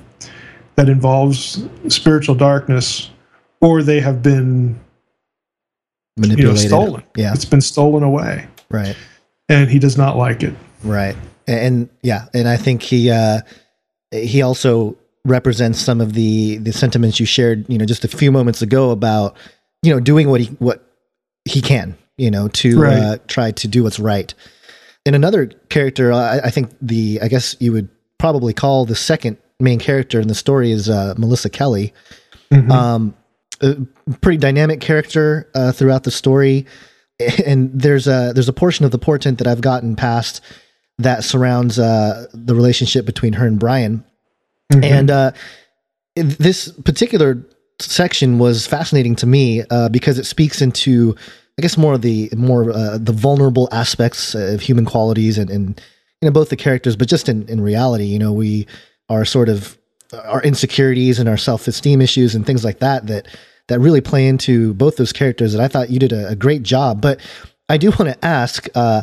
[0.77, 3.11] that involves spiritual darkness,
[3.61, 4.79] or they have been
[6.17, 6.69] you know Manipulated.
[6.69, 7.03] stolen.
[7.17, 7.33] Yeah.
[7.35, 8.97] It's been stolen away, Right.
[9.49, 10.55] and he does not like it.
[10.85, 11.17] Right.
[11.49, 13.41] and yeah, and I think he uh,
[14.13, 18.31] he also represents some of the the sentiments you shared, you know, just a few
[18.31, 19.37] moments ago about
[19.83, 20.85] you know doing what he what
[21.45, 22.99] he can, you know, to Right.
[22.99, 24.35] uh, try to do what's right.
[25.07, 27.89] And another character, I, I think the I guess you would
[28.19, 31.95] probably call the second main character in the story is uh, Melissa Kelly.
[32.71, 33.15] Um,
[33.61, 33.77] a
[34.21, 36.67] pretty dynamic character uh, throughout the story,
[37.47, 40.41] and there's a there's a portion of the portent that I've gotten past
[40.99, 44.05] that surrounds uh, the relationship between her and Brian,
[44.71, 45.33] and uh,
[46.17, 47.45] this particular
[47.81, 51.15] section was fascinating to me uh, because it speaks into
[51.59, 55.81] I guess more of the more uh, the vulnerable aspects of human qualities and, and
[56.21, 58.67] you know both the characters, but just in, in reality, you know, we
[59.09, 59.77] are sort of
[60.13, 63.27] our insecurities and our self esteem issues and things like that that
[63.67, 65.55] that really play into both those characters.
[65.55, 67.01] And I thought you did a, a great job.
[67.01, 67.21] But
[67.69, 69.03] I do want to ask, uh,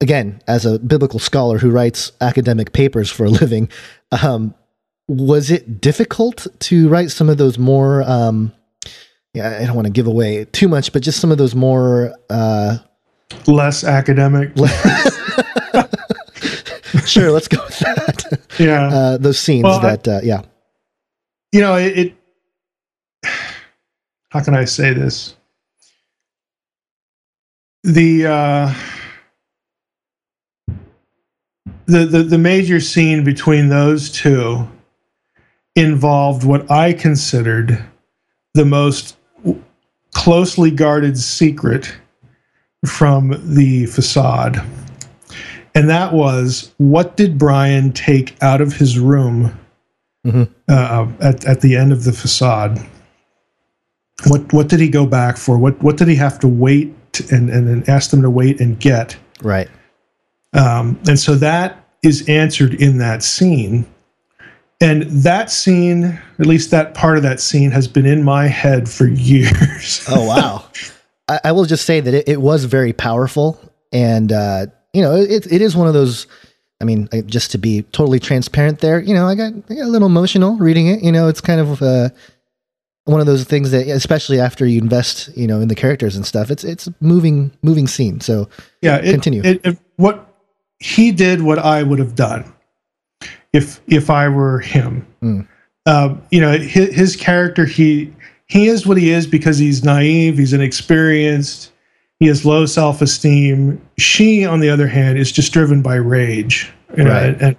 [0.00, 3.68] again, as a biblical scholar who writes academic papers for a living,
[4.10, 4.54] um,
[5.06, 8.02] was it difficult to write some of those more?
[8.02, 8.52] Um,
[9.38, 12.12] yeah, I don't want to give away too much, but just some of those more
[12.30, 12.78] uh,
[13.46, 14.50] Less academic.
[17.06, 17.30] sure.
[17.30, 18.40] Let's go with that.
[18.58, 18.86] yeah.
[18.88, 20.42] Uh, those scenes Well, I- that, uh, yeah,
[21.52, 22.14] you know it, it
[24.30, 25.34] how can i say this
[27.84, 28.74] the uh
[31.86, 34.68] the, the the major scene between those two
[35.74, 37.82] involved what i considered
[38.54, 39.16] the most
[40.18, 41.94] closely guarded secret
[42.86, 44.62] from the facade
[45.74, 49.58] and that was what did brian take out of his room
[50.68, 52.78] uh, at at the end of the facade.
[54.26, 55.58] What what did he go back for?
[55.58, 56.94] What what did he have to wait
[57.30, 59.16] and and, and ask them to wait and get?
[59.42, 59.68] right.
[60.54, 63.86] Um, and so that is answered in that scene.
[64.80, 66.04] And that scene,
[66.38, 70.04] at least that part of that scene, has been in my head for years.
[70.08, 70.64] Oh wow!
[71.28, 73.58] I, I will just say that it, it was very powerful,
[73.92, 76.26] and uh, you know, it it is one of those.
[76.80, 79.84] I mean, I- just to be totally transparent, there, you know, I got I got
[79.84, 81.02] a little emotional reading it.
[81.02, 82.10] You know, it's kind of uh,
[83.04, 86.24] one of those things that, especially after you invest, you know, in the characters and
[86.24, 88.20] stuff, it's it's a moving moving scene.
[88.20, 88.48] So
[88.80, 89.42] yeah, it, Continue.
[89.44, 90.32] It- what
[90.78, 92.54] he did, what I would have done
[93.52, 95.06] if if I were him.
[95.22, 95.48] Mm.
[95.86, 98.12] Um, you know, his, his character, he
[98.46, 101.72] he is what he is because he's naive, he's inexperienced,
[102.20, 103.80] he has low self esteem.
[103.98, 107.36] She, on the other hand, is just driven by rage, you know, Right.
[107.40, 107.56] and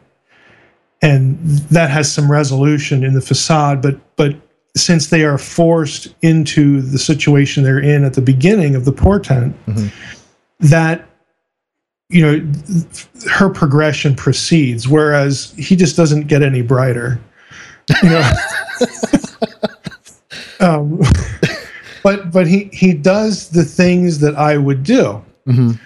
[1.01, 4.35] and that has some resolution in the facade, but but
[4.75, 9.55] since they are forced into the situation they're in at the beginning of the portent,
[10.59, 11.08] that
[12.09, 12.51] you know
[13.29, 17.19] her progression proceeds whereas he just doesn't get any brighter.
[18.03, 18.31] You know?
[20.61, 20.99] Um,
[22.03, 25.23] but but he he does the things that i would do.
[25.47, 25.79] Mhm.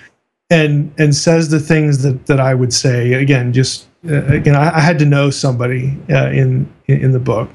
[0.49, 3.13] and and says the things that that i would say.
[3.13, 7.49] Again just uh, again I, I had to know somebody uh, in in the book.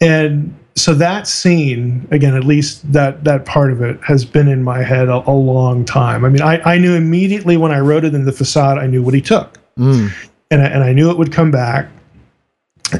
[0.00, 4.62] And so that scene again at least that that part of it has been in
[4.62, 6.24] my head a, a long time.
[6.24, 9.02] I mean I, I knew immediately when i wrote it in the facade i knew
[9.02, 9.58] what he took.
[9.78, 10.10] Mm,
[10.50, 11.88] and I, and I knew it would come back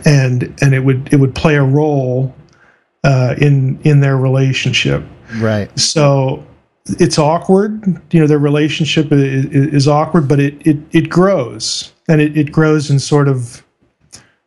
[0.05, 2.35] and and it would it would play a role
[3.05, 5.05] uh, in in their relationship.
[5.37, 6.45] Right, so
[6.87, 8.01] it's awkward.
[8.11, 11.93] You know their relationship is, is awkward but it it, it grows.
[12.09, 13.64] And it, it grows in sort of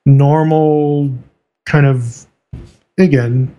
[0.06, 1.14] normal
[1.66, 2.26] kind of
[3.00, 3.56] again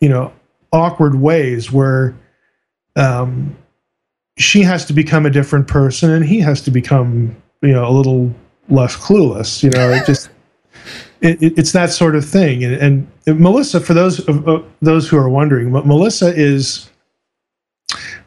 [0.00, 0.32] you know
[0.72, 2.14] awkward ways where
[2.96, 3.56] um
[4.36, 7.92] she has to become a different person and he has to become you know a
[7.92, 8.34] little
[8.68, 10.30] less clueless you know it just
[11.20, 12.64] it, it, it's that sort of thing.
[12.64, 16.90] And, and melissa for those uh, those who are wondering melissa is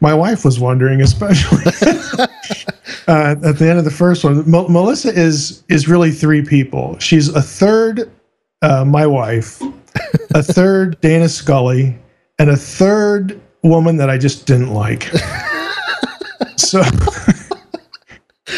[0.00, 1.64] my wife was wondering especially
[3.08, 6.98] uh, at the end of the first one M- melissa is is really three people.
[6.98, 8.10] She's a third
[8.62, 9.62] uh, my wife
[10.34, 11.98] a third dana scully
[12.38, 15.10] and a third woman that i just didn't like.
[16.56, 16.82] So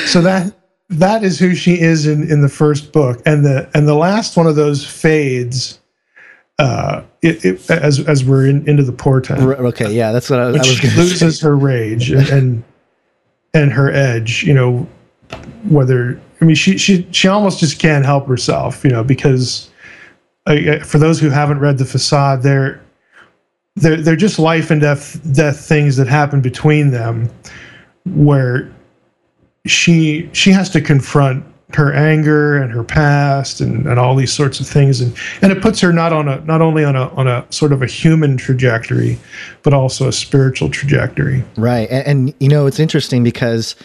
[0.06, 0.52] so that
[0.88, 3.22] that is who she is in in the first book.
[3.24, 5.80] And the and the last one of those fades
[6.58, 10.44] uh it, it, as as we're in, into the portent okay, yeah, that's what I,
[10.44, 10.96] I was she to say.
[10.96, 12.64] loses her rage and, and
[13.54, 14.86] and her edge you know
[15.68, 19.69] whether i mean she she she almost just can't help herself you know because
[20.84, 22.80] For those who haven't read the facade they're
[23.76, 27.30] they're they're just life and death death things that happen between them
[28.07, 28.70] where
[29.66, 31.44] she she has to confront
[31.74, 35.01] her anger and her past and, and all these sorts of things.
[35.01, 37.72] And and it puts her not on a not only on a on a sort
[37.72, 39.18] of a human trajectory
[39.62, 41.44] but also a spiritual trajectory.
[41.57, 41.88] Right.
[41.90, 43.76] And, and you know it's interesting because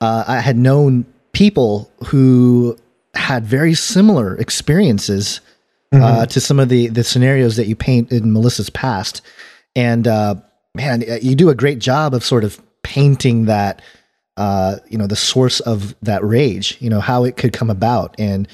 [0.00, 2.76] uh, i had known people who
[3.14, 5.40] had very similar experiences
[5.92, 6.02] mm-hmm.
[6.02, 9.22] uh, to some of the the scenarios that you paint in melissa's past
[9.76, 10.34] and uh,
[10.74, 13.80] man you do a great job of sort of painting that
[14.36, 18.14] uh, you know, the source of that rage, you know, how it could come about.
[18.18, 18.48] And,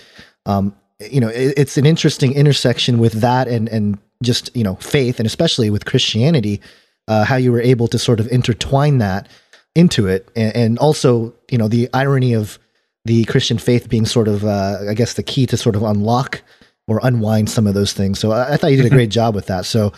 [0.47, 4.75] um, you know, it, it's an interesting intersection with that and, and just, you know,
[4.77, 6.61] faith and especially with Christianity,
[7.07, 9.29] uh, how you were able to sort of intertwine that
[9.77, 10.29] into it.
[10.35, 12.59] And, and also, you know, the irony of
[13.05, 16.43] the Christian faith being sort of, uh, I guess, the key to sort of unlock
[16.89, 18.19] or unwind some of those things.
[18.19, 19.67] So I, I thought you did a great job with that.
[19.67, 19.93] So,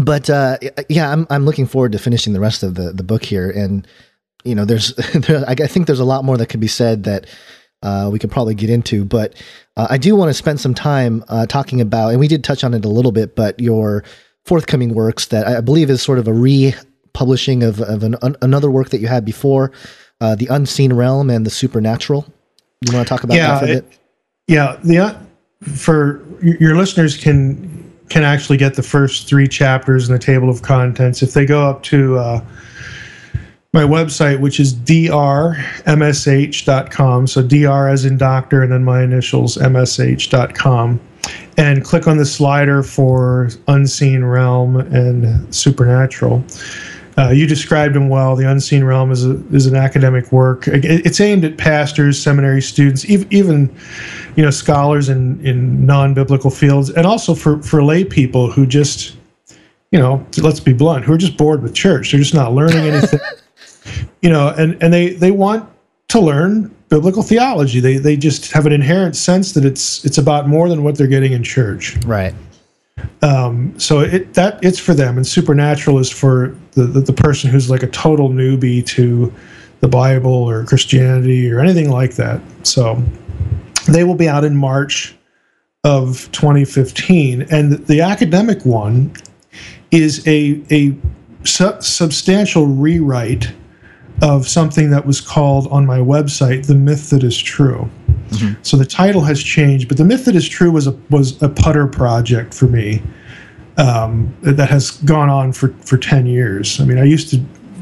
[0.00, 0.58] but uh,
[0.88, 3.86] yeah, I'm I'm looking forward to finishing the rest of the the book here, and
[4.44, 7.26] you know, there's, there, I think there's a lot more that could be said that
[7.82, 9.34] uh, we could probably get into, but
[9.76, 12.62] uh, I do want to spend some time uh, talking about, and we did touch
[12.62, 14.04] on it a little bit, but your
[14.44, 18.70] forthcoming works that I believe is sort of a republishing of, of an, an, another
[18.70, 19.72] work that you had before,
[20.20, 22.24] uh, the Unseen Realm and the Supernatural.
[22.82, 23.98] You want to talk about yeah, that for a bit?
[24.46, 25.18] yeah, the uh,
[25.62, 30.60] for your listeners can can actually get the first three chapters in the table of
[30.62, 32.44] contents if they go up to uh,
[33.72, 35.56] my website, which is drmsh.com.
[37.26, 41.00] So dr as in doctor, and then my initials msh.com.
[41.56, 46.44] And click on the slider for Unseen Realm and Supernatural.
[47.18, 48.34] Uh, you described them well.
[48.36, 50.66] The Unseen Realm is a, is an academic work.
[50.66, 53.76] It's aimed at pastors, seminary students, even, even
[54.36, 58.66] you know scholars in in non biblical fields, and also for for lay people who
[58.66, 59.16] just
[59.90, 62.12] you know let's be blunt, who are just bored with church.
[62.12, 63.20] They're just not learning anything
[64.22, 65.68] you know, and and they they want
[66.08, 67.80] to learn biblical theology.
[67.80, 71.06] They they just have an inherent sense that it's it's about more than what they're
[71.06, 71.96] getting in church.
[72.04, 72.34] Right.
[73.22, 77.50] Um, so it that it's for them, and supernatural is for the, the, the person
[77.50, 79.32] who's like a total newbie to
[79.80, 82.40] the Bible or Christianity or anything like that.
[82.62, 83.02] So
[83.88, 85.14] they will be out in March
[85.84, 89.12] of 2015, and the academic one
[89.90, 90.96] is a a
[91.44, 93.52] su- substantial rewrite
[94.22, 97.90] of something that was called on my website "The Myth That Is True."
[98.28, 98.62] Mm-hmm.
[98.62, 101.48] So the title has changed, but "The Myth That Is True" was a was a
[101.48, 103.02] putter project for me
[103.76, 106.80] um, that has gone on for for ten years.
[106.80, 107.38] I mean, I used to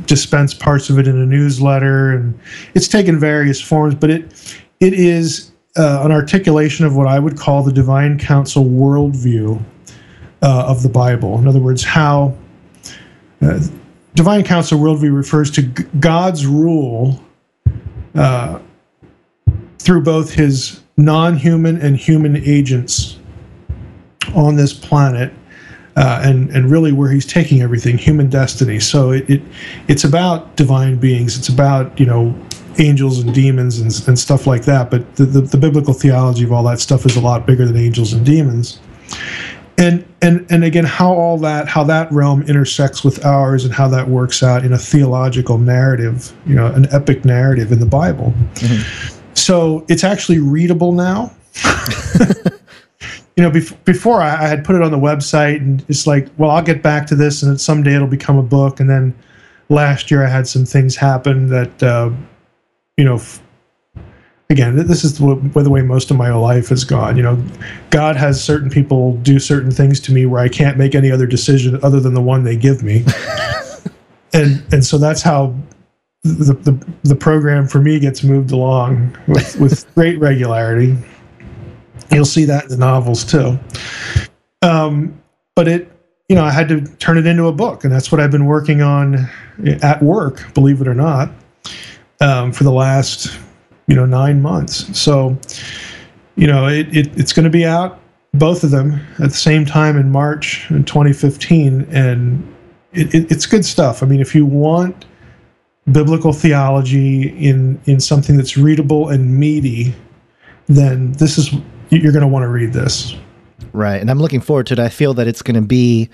[0.06, 2.38] dispense parts of it in a newsletter, and
[2.74, 7.38] it's taken various forms, but it it is uh, an articulation of what I would
[7.38, 9.62] call the divine council worldview
[10.42, 11.38] uh, of the Bible.
[11.38, 12.36] In other words, how
[13.42, 13.60] uh,
[14.14, 17.22] divine council worldview refers to g- God's rule
[18.14, 18.58] uh,
[19.78, 23.18] through both his non human and human agents
[24.34, 25.32] on this planet.
[25.96, 28.78] Uh, and and really where he's taking everything, human destiny.
[28.78, 29.42] So it, it
[29.88, 31.36] it's about divine beings.
[31.36, 32.34] It's about you know
[32.78, 34.90] angels and demons and, and stuff like that.
[34.90, 37.76] But the, the, the biblical theology of all that stuff is a lot bigger than
[37.76, 38.78] angels and demons
[39.80, 43.88] and and and again how all that how that realm intersects with ours and how
[43.88, 48.32] that works out in a theological narrative you know an epic narrative in the bible
[48.54, 49.18] mm-hmm.
[49.34, 51.32] so it's actually readable now
[53.36, 56.28] you know bef- before I, I, had put it on the website and it's like
[56.36, 59.14] well i'll get back to this and someday it'll become a book and then
[59.68, 62.10] last year i had some things happen that uh,
[62.96, 63.40] you know f-
[64.50, 67.16] again, this is the, the way most of my life has gone.
[67.16, 67.42] You know,
[67.90, 71.26] God has certain people do certain things to me where I can't make any other
[71.26, 73.04] decision other than the one they give me,
[74.34, 75.54] and and so that's how
[76.24, 80.96] the, the the program for me gets moved along with, with great regularity.
[82.10, 83.58] You'll see that in the novels too.
[84.62, 85.20] Um,
[85.54, 85.90] but it,
[86.28, 88.46] you know, I had to turn it into a book, and that's what I've been
[88.46, 89.28] working on
[89.82, 91.30] at work, believe it or not,
[92.20, 93.38] um, for the last
[93.86, 94.98] you know nine months.
[94.98, 95.36] So
[96.36, 98.00] you know it, it it's going to be out
[98.34, 102.54] both of them at the same time in March in 2015, and
[102.92, 104.02] it, it, it's good stuff.
[104.02, 105.06] I mean, if you want
[105.90, 109.94] biblical theology in in something that's readable and meaty,
[110.66, 111.52] then this is
[111.90, 113.16] you're going to want to read this.
[113.72, 114.78] Right, and I'm looking forward to it.
[114.78, 116.08] I feel that it's going to be.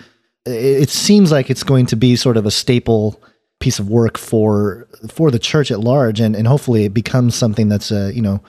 [0.44, 3.20] It seems like it's going to be sort of a staple
[3.60, 7.68] piece of work for for the church at large, and and hopefully it becomes something
[7.68, 8.40] that's uh, you know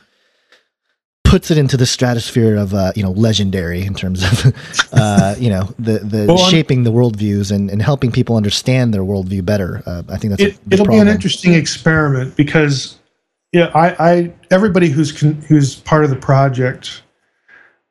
[1.23, 4.53] puts it into the stratosphere of uh, you know legendary in terms of
[4.93, 9.03] uh, you know the the well, shaping the worldviews and, and helping people understand their
[9.03, 9.83] worldview better.
[9.85, 12.97] Uh, I think that's it, it'll be an interesting experiment because
[13.51, 17.03] yeah, I, I everybody who's con, who's part of the project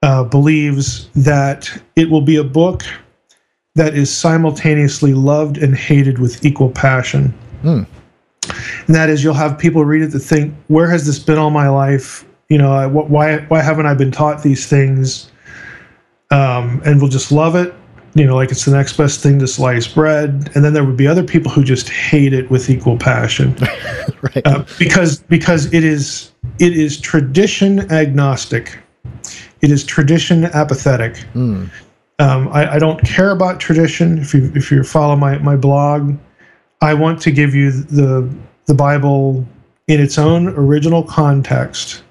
[0.06, 2.84] uh, believes that it will be a book
[3.74, 7.34] that is simultaneously loved and hated with equal passion.
[7.62, 7.82] Hmm.
[8.86, 11.50] And that is, you'll have people read it that think, "Where has this been all
[11.50, 12.24] my life?
[12.48, 15.28] You know, why why haven't I been taught these things?"
[16.30, 17.74] Um, and will just love it.
[18.14, 20.50] You know, like it's the next best thing to sliced bread.
[20.54, 23.56] And then there would be other people who just hate it with equal passion,
[24.22, 24.46] right?
[24.46, 26.30] Uh, because because it is
[26.60, 28.78] it is tradition agnostic.
[29.66, 31.14] It is tradition apathetic.
[31.34, 31.68] Mm.
[32.20, 34.16] Um, I, I, don't care about tradition.
[34.16, 36.16] If you if you follow my, my blog,
[36.80, 38.32] I want to give you the
[38.66, 39.44] the Bible
[39.88, 42.04] in its own original context,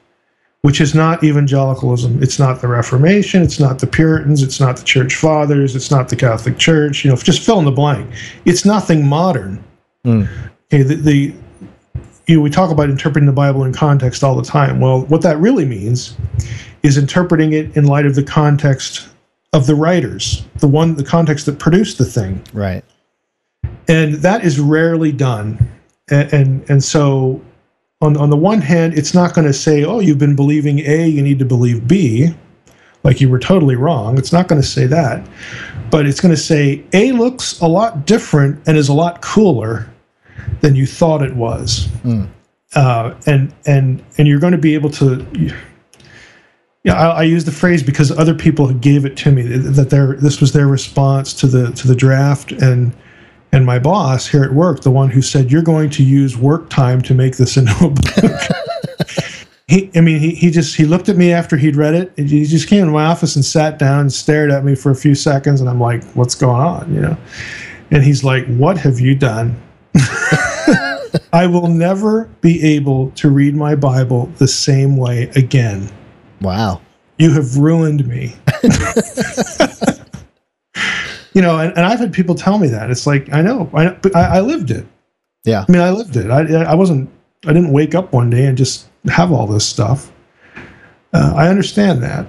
[0.64, 2.22] which is not evangelicalism.
[2.22, 3.42] It's not the Reformation.
[3.42, 4.44] It's not the Puritans.
[4.44, 5.78] It's not the Church Fathers.
[5.78, 7.06] It's not the Catholic Church.
[7.06, 8.12] You know, just fill in the blank.
[8.44, 9.64] It's nothing modern.
[10.04, 10.28] Mm.
[10.66, 11.34] Okay, the, the
[12.28, 14.82] you know, we talk about interpreting the Bible in context all the time.
[14.82, 16.18] Well, what that really means
[16.86, 19.10] is interpreting it in light of the context
[19.54, 22.44] of the writers, the one, the context that produced the thing.
[22.54, 22.84] Right.
[23.88, 25.58] And that is rarely done.
[26.10, 27.42] And, and, and so
[28.02, 31.08] on, on the one hand, it's not going to say, oh, you've been believing A,
[31.08, 32.30] you need to believe B,
[33.04, 34.18] like you were totally wrong.
[34.20, 35.28] It's not going to say that.
[35.90, 39.90] But it's going to say A looks a lot different and is a lot cooler
[40.62, 41.88] than you thought it was.
[42.04, 42.30] Mm.
[42.76, 45.26] Uh, and and and you're going to be able to
[46.86, 50.14] yeah, I, I, use the phrase because other people gave it to me that their
[50.18, 52.96] this was their response to the to the draft and
[53.52, 56.70] and my boss here at work, the one who said you're going to use work
[56.70, 58.42] time to make this into a book.
[59.68, 62.14] he, I mean, he, he just he looked at me after he'd read it.
[62.18, 64.96] He just came into my office and sat down and stared at me for a
[64.96, 67.18] few seconds, and I'm like, "What's going on?" You know,
[67.90, 69.60] and he's like, "What have you done?"
[71.34, 75.90] I will never be able to read my Bible the same way again.
[76.46, 76.82] Wow.
[77.18, 78.36] You have ruined me.
[81.34, 82.92] you know, and, and I've had people tell me that.
[82.92, 84.86] It's like, I know, I, I, I lived it.
[85.44, 85.66] Yeah.
[85.68, 86.30] I mean, I lived it.
[86.30, 87.10] I, I wasn't,
[87.46, 90.12] I didn't wake up one day and just have all this stuff.
[91.14, 92.26] Uh, I understand that,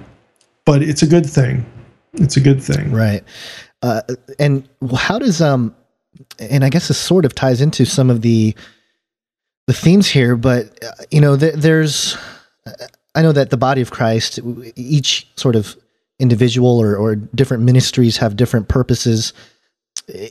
[0.65, 1.65] but it's a good thing.
[2.13, 2.91] It's a good thing.
[2.91, 3.23] Right.
[3.81, 4.01] Uh,
[4.39, 5.75] and how does, um,
[6.39, 8.55] and I guess this sort of ties into some of the,
[9.67, 12.17] the themes here, but uh, you know, th- there's,
[13.17, 14.39] I know that the body of Christ,
[14.75, 15.75] each sort of
[16.19, 19.33] individual or, or different ministries have different purposes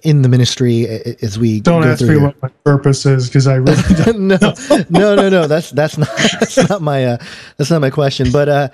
[0.04, 0.86] in the ministry
[1.20, 1.80] as we go.
[1.80, 2.20] don't ask me here.
[2.20, 4.38] what my purpose is because I really don't no,
[4.88, 5.46] no, no, no.
[5.48, 7.18] That's that's not that's not my uh,
[7.56, 8.30] that's not my question.
[8.30, 8.68] But uh,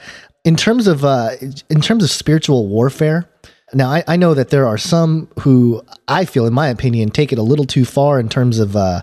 [0.45, 1.31] in terms of uh,
[1.71, 3.27] in terms of spiritual warfare,
[3.73, 7.33] now I, I know that there are some who I feel, in my opinion, take
[7.33, 9.01] it a little too far in terms of uh,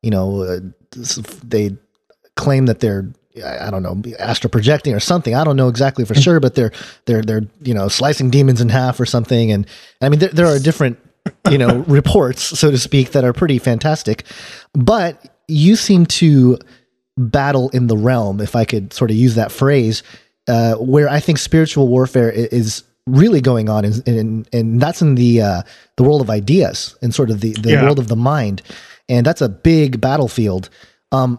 [0.00, 0.60] you know uh,
[1.42, 1.76] they
[2.36, 5.34] claim that they're I don't know, astral projecting or something.
[5.34, 6.72] I don't know exactly for sure, but they're
[7.06, 9.50] they're they're you know slicing demons in half or something.
[9.50, 9.66] And
[10.00, 10.98] I mean, there, there are different
[11.50, 14.24] you know reports, so to speak, that are pretty fantastic.
[14.72, 16.58] But you seem to
[17.16, 20.02] battle in the realm, if I could sort of use that phrase,
[20.48, 25.16] uh, where I think spiritual warfare is really going on, and and, and that's in
[25.16, 25.62] the uh,
[25.96, 27.82] the world of ideas and sort of the the yeah.
[27.82, 28.62] world of the mind,
[29.08, 30.68] and that's a big battlefield.
[31.10, 31.38] Um,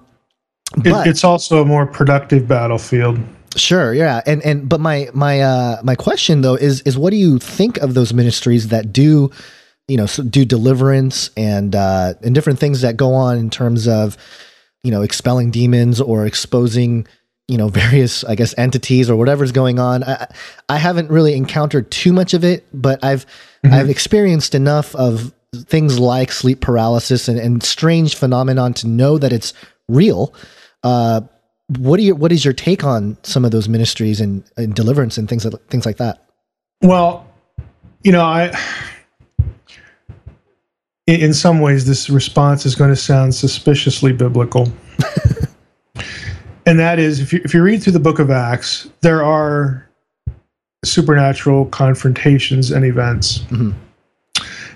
[0.77, 3.19] but, it, it's also a more productive battlefield.
[3.55, 7.17] Sure, yeah, and and but my my uh, my question though is is what do
[7.17, 9.31] you think of those ministries that do,
[9.87, 14.17] you know, do deliverance and uh, and different things that go on in terms of,
[14.83, 17.07] you know, expelling demons or exposing,
[17.47, 20.03] you know, various I guess entities or whatever's going on.
[20.03, 20.27] I
[20.67, 23.25] I haven't really encountered too much of it, but I've
[23.63, 23.73] mm-hmm.
[23.73, 29.31] I've experienced enough of things like sleep paralysis and, and strange phenomenon to know that
[29.31, 29.53] it's
[29.87, 30.33] real.
[30.83, 31.21] Uh,
[31.77, 35.17] what do you what is your take on some of those ministries and, and deliverance
[35.17, 36.25] and things like, things like that?
[36.81, 37.27] Well,
[38.03, 38.53] you know, I
[41.07, 44.71] in some ways this response is going to sound suspiciously biblical.
[46.65, 49.87] and that is if you if you read through the book of Acts, there are
[50.83, 53.39] supernatural confrontations and events.
[53.39, 53.71] Mm-hmm.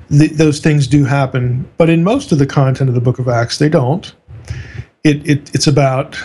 [0.10, 3.28] The, those things do happen, but in most of the content of the book of
[3.28, 4.12] Acts, they don't
[5.04, 6.18] it, it it's about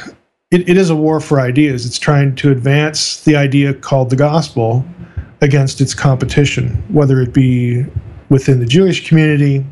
[0.50, 1.86] it, it is a war for ideas.
[1.86, 4.84] It's trying to advance the idea called the gospel
[5.40, 7.84] against its competition, whether it be
[8.28, 9.64] within the Jewish community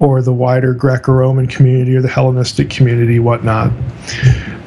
[0.00, 3.72] or the wider Greco-Roman community or the Hellenistic community, whatnot.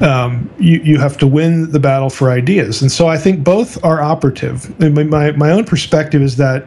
[0.02, 2.82] Um, you, you have to win the battle for ideas.
[2.82, 4.78] And so I think both are operative.
[4.80, 6.66] My, my own perspective is that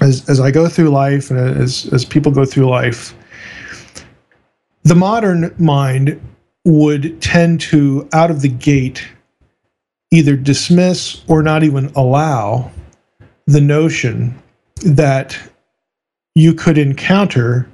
[0.00, 3.14] as, as I go through life and as, as people go through life,
[4.86, 6.20] the modern mind
[6.64, 9.04] would tend to, out of the gate,
[10.12, 12.70] either dismiss or not even allow
[13.46, 14.40] the notion
[14.84, 15.36] that
[16.36, 17.68] you could encounter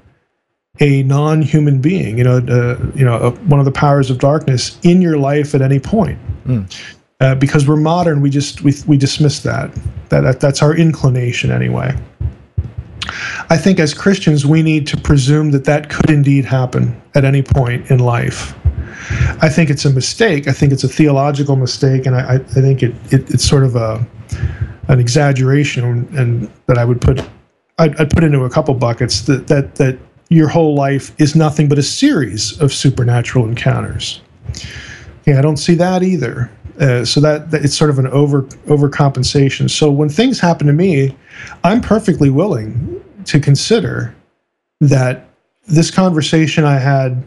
[0.80, 4.78] a non-human being, you know, uh, you know, uh, one of the powers of darkness
[4.82, 6.18] in your life at any point.
[6.46, 6.92] Mm.
[7.20, 9.70] Uh, because we're modern, we just we we dismiss that.
[10.08, 11.94] That, that that's our inclination anyway.
[13.50, 17.42] I think as Christians, we need to presume that that could indeed happen at any
[17.42, 18.54] point in life.
[19.42, 20.48] I think it's a mistake.
[20.48, 23.76] I think it's a theological mistake, and I, I think it, it, it's sort of
[23.76, 24.04] a
[24.88, 25.84] an exaggeration,
[26.16, 27.24] and that I would put
[27.78, 29.98] I'd, I'd put into a couple buckets that that that
[30.28, 34.22] your whole life is nothing but a series of supernatural encounters.
[35.26, 36.50] Yeah, I don't see that either.
[36.80, 39.68] Uh, so that, that, it's sort of an over overcompensation.
[39.68, 41.14] So when things happen to me,
[41.64, 44.14] I'm perfectly willing to consider
[44.80, 45.28] that
[45.66, 47.22] this conversation I had,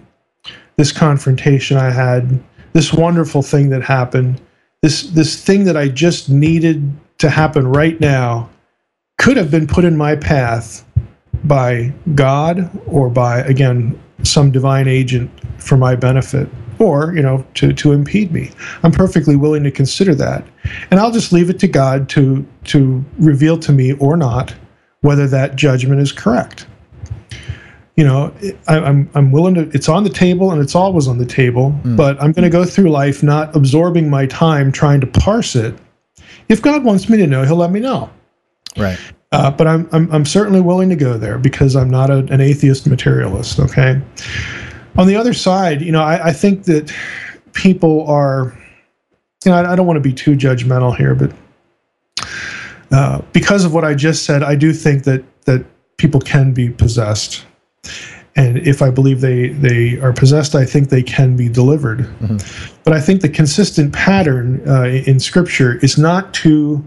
[0.76, 2.44] this confrontation I had,
[2.74, 4.42] this wonderful thing that happened,
[4.82, 8.50] this this thing that I just needed to happen right now,
[9.18, 10.86] could have been put in my path
[11.46, 16.50] by God or by again some divine agent for my benefit
[16.80, 18.52] or you know to to impede me.
[18.84, 20.46] I'm perfectly willing to consider that.
[20.92, 24.54] And i'll just leave it to god to to reveal to me or not
[25.06, 26.66] whether that judgment is correct.
[27.96, 28.34] You know
[28.68, 31.26] I, am I'm, I'm willing to it's on the table and it's always on the
[31.26, 31.96] table mm.
[31.96, 35.74] but i'm going to go through life not absorbing my time trying to parse it.
[36.50, 38.10] If god wants me to know he'll let me know.
[38.76, 39.00] Right.
[39.32, 42.42] Uh, but I'm, I'm i'm certainly willing to go there because i'm not a, an
[42.42, 44.02] atheist materialist okay?
[44.98, 46.94] On the other side, you know, I, I think that
[47.52, 48.58] people are,
[49.44, 51.32] you know, I, I don't want to be too judgmental here, but
[52.92, 55.66] uh, because of what I just said, I do think that that
[55.98, 57.46] people can be possessed,
[58.36, 62.00] and if I believe they they are possessed, I think they can be delivered.
[62.00, 62.38] Mm-hmm.
[62.84, 66.84] But I think the consistent pattern uh, in Scripture is not to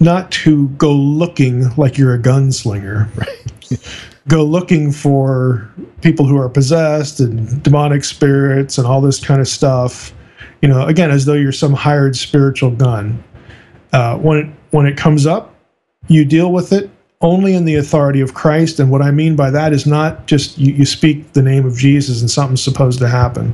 [0.00, 3.08] not to go looking like you're a gunslinger.
[3.16, 3.78] Right.
[4.28, 5.68] go looking for
[6.00, 10.12] people who are possessed and demonic spirits and all this kind of stuff.
[10.60, 13.22] You know, again, as though you're some hired spiritual gun.
[13.92, 15.54] Uh, when it when it comes up,
[16.08, 16.90] you deal with it
[17.20, 18.80] only in the authority of Christ.
[18.80, 21.76] And what I mean by that is not just you, you speak the name of
[21.76, 23.52] Jesus and something's supposed to happen.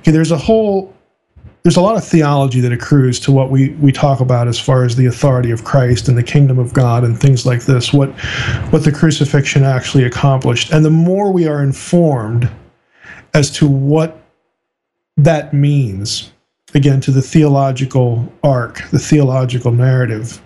[0.00, 0.94] Okay, there's a whole
[1.62, 4.84] there's a lot of theology that accrues to what we, we talk about as far
[4.84, 8.10] as the authority of Christ and the kingdom of God and things like this, what
[8.70, 10.72] what the crucifixion actually accomplished.
[10.72, 12.50] And the more we are informed
[13.34, 14.22] as to what
[15.16, 16.32] that means,
[16.74, 20.40] again, to the theological arc, the theological narrative,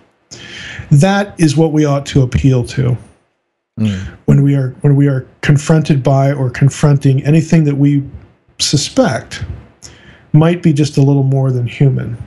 [0.91, 2.97] that is what we ought to appeal to.
[3.79, 4.17] Mm.
[4.25, 8.03] When we are when we are confronted by or confronting anything that we
[8.57, 9.43] suspect
[10.31, 12.17] might be just a little more than human.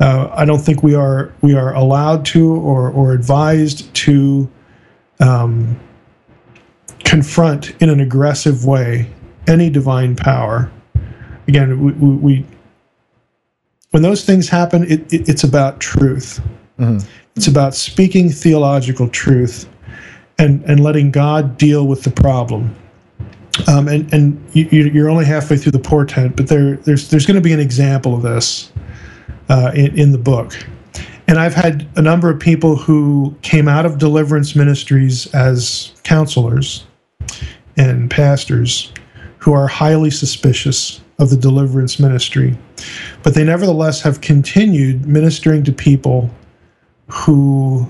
[0.00, 4.48] Uh, I don't think we are we are allowed to or or advised to
[5.20, 5.78] um,
[7.04, 9.10] confront in an aggressive way
[9.46, 10.70] any divine power.
[11.46, 12.46] Again, we, we, we
[13.90, 16.40] when those things happen, it, it, it's about truth.
[16.78, 17.06] Mm-hmm.
[17.36, 19.68] It's about speaking theological truth
[20.38, 22.74] and and letting God deal with the problem.
[23.68, 27.36] Um, and and you, are only halfway through the portent, but there there's there's going
[27.36, 28.72] to be an example of this
[29.48, 30.56] uh, in, in the book.
[31.28, 36.84] And I've had a number of people who came out of deliverance ministries as counselors
[37.76, 38.92] and pastors
[39.38, 42.56] who are highly suspicious of the deliverance ministry,
[43.22, 46.30] but they nevertheless have continued ministering to people
[47.08, 47.86] who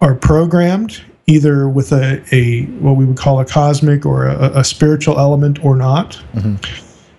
[0.00, 4.64] are programmed either with a, a what we would call a cosmic or a, a
[4.64, 6.56] spiritual element or not mm-hmm.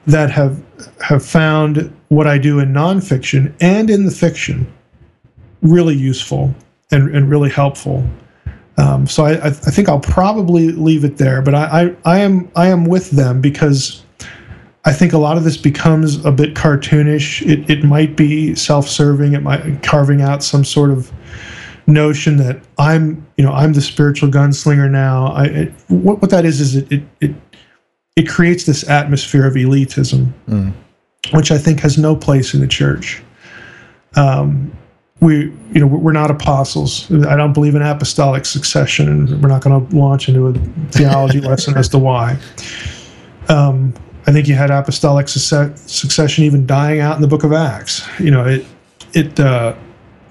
[0.10, 0.62] that have
[1.02, 4.72] have found what I do in nonfiction and in the fiction
[5.62, 6.54] really useful
[6.92, 8.06] and, and really helpful.
[8.78, 12.52] Um, so I, I think I'll probably leave it there, but I, I, I am
[12.56, 14.03] I am with them because
[14.86, 17.42] I think a lot of this becomes a bit cartoonish.
[17.48, 19.34] It, it might be self-serving.
[19.34, 21.12] It might carving out some sort of
[21.88, 25.28] notion that I'm, you know, I'm the spiritual gunslinger now.
[25.28, 27.36] I, it, what what that is is it it it,
[28.16, 30.74] it creates this atmosphere of elitism, mm.
[31.32, 33.24] which I think has no place in the church.
[34.16, 34.76] Um,
[35.20, 37.10] we, you know, we're not apostles.
[37.26, 40.54] I don't believe in apostolic succession, and we're not going to launch into a
[40.92, 42.38] theology lesson as to why.
[43.48, 43.94] Um,
[44.26, 48.08] I think you had apostolic succession even dying out in the Book of Acts.
[48.20, 48.66] You know, it
[49.14, 49.40] it.
[49.40, 49.76] Uh,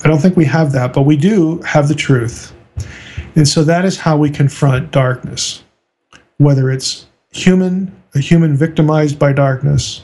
[0.05, 2.53] I don't think we have that, but we do have the truth.
[3.37, 5.63] And so that is how we confront darkness,
[6.39, 10.03] whether it's human a human victimized by darkness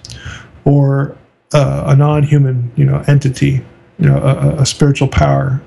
[0.65, 1.16] or
[1.52, 3.65] uh, a non-human, you know, entity,
[3.98, 5.60] you know, a, a spiritual power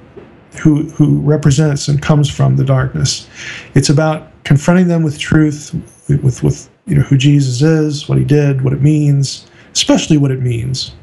[0.62, 3.30] who who represents and comes from the darkness.
[3.76, 5.74] It's about confronting them with truth,
[6.08, 10.32] with with you know who Jesus is, what he did, what it means, especially what
[10.32, 10.94] it means.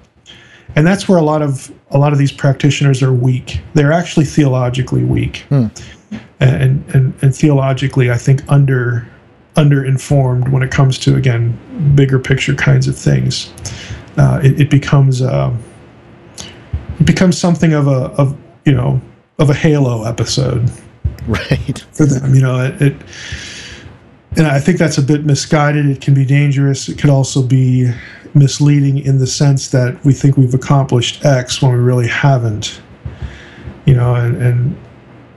[0.76, 3.60] And that's where a lot of a lot of these practitioners are weak.
[3.74, 5.66] They're actually theologically weak, Hmm.
[6.40, 9.08] and, and and theologically, I think under
[9.56, 11.58] under informed when it comes to again
[11.94, 13.52] bigger picture kinds of things.
[14.16, 15.52] Uh, it, it becomes uh,
[17.00, 19.00] it becomes something of a of you know
[19.38, 20.70] of a Halo episode
[21.26, 21.84] Right.
[21.92, 22.34] for them.
[22.34, 22.96] You know, it, it
[24.36, 25.86] and I think that's a bit misguided.
[25.86, 26.88] It can be dangerous.
[26.88, 27.90] It could also be
[28.34, 32.80] misleading in the sense that we think we've accomplished X when we really haven't.
[33.86, 34.78] You know, and, and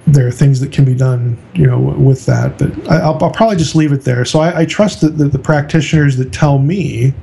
[0.07, 2.57] there are things that can be done, you know, with that.
[2.57, 4.25] But I, I'll, I'll probably just leave it there.
[4.25, 7.13] So I, I trust that the, the practitioners that tell me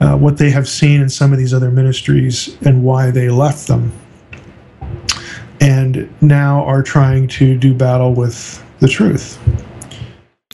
[0.00, 3.66] uh, what they have seen in some of these other ministries and why they left
[3.66, 3.92] them
[5.60, 9.38] and now are trying to do battle with the truth.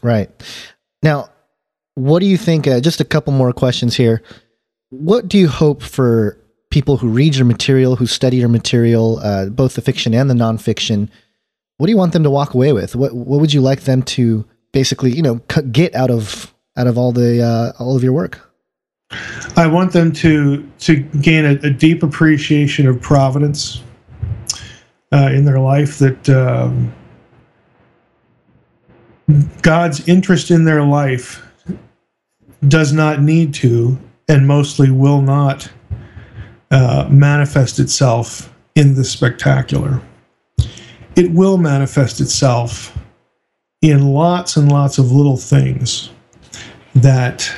[0.02, 0.30] Right.
[1.02, 1.30] Now,
[1.94, 2.66] what do you think?
[2.66, 4.22] Uh, just a couple more questions here.
[4.90, 6.38] What do you hope for
[6.70, 10.34] people who read your material, who study your material, uh, both the fiction and the
[10.34, 11.08] nonfiction?
[11.78, 12.96] What do you want them to walk away with?
[12.96, 16.86] What What would you like them to basically, you know, c- get out of out
[16.86, 18.46] of all the uh, all of your work?
[19.56, 23.82] I want them to to gain a, a deep appreciation of providence
[25.12, 25.98] uh, in their life.
[25.98, 26.92] That um,
[29.62, 31.46] God's interest in their life
[32.68, 33.98] does not need to,
[34.28, 35.70] and mostly will not,
[36.70, 40.00] uh, manifest itself in the spectacular.
[41.16, 42.96] It will manifest itself
[43.82, 46.10] in lots and lots of little things
[46.94, 47.52] that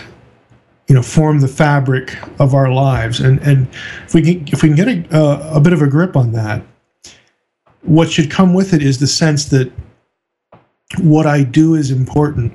[0.88, 3.66] you know form the fabric of our lives and and
[4.04, 6.32] if we can if we can get a, a, a bit of a grip on
[6.32, 6.62] that
[7.82, 9.72] what should come with it is the sense that
[10.98, 12.52] what i do is important.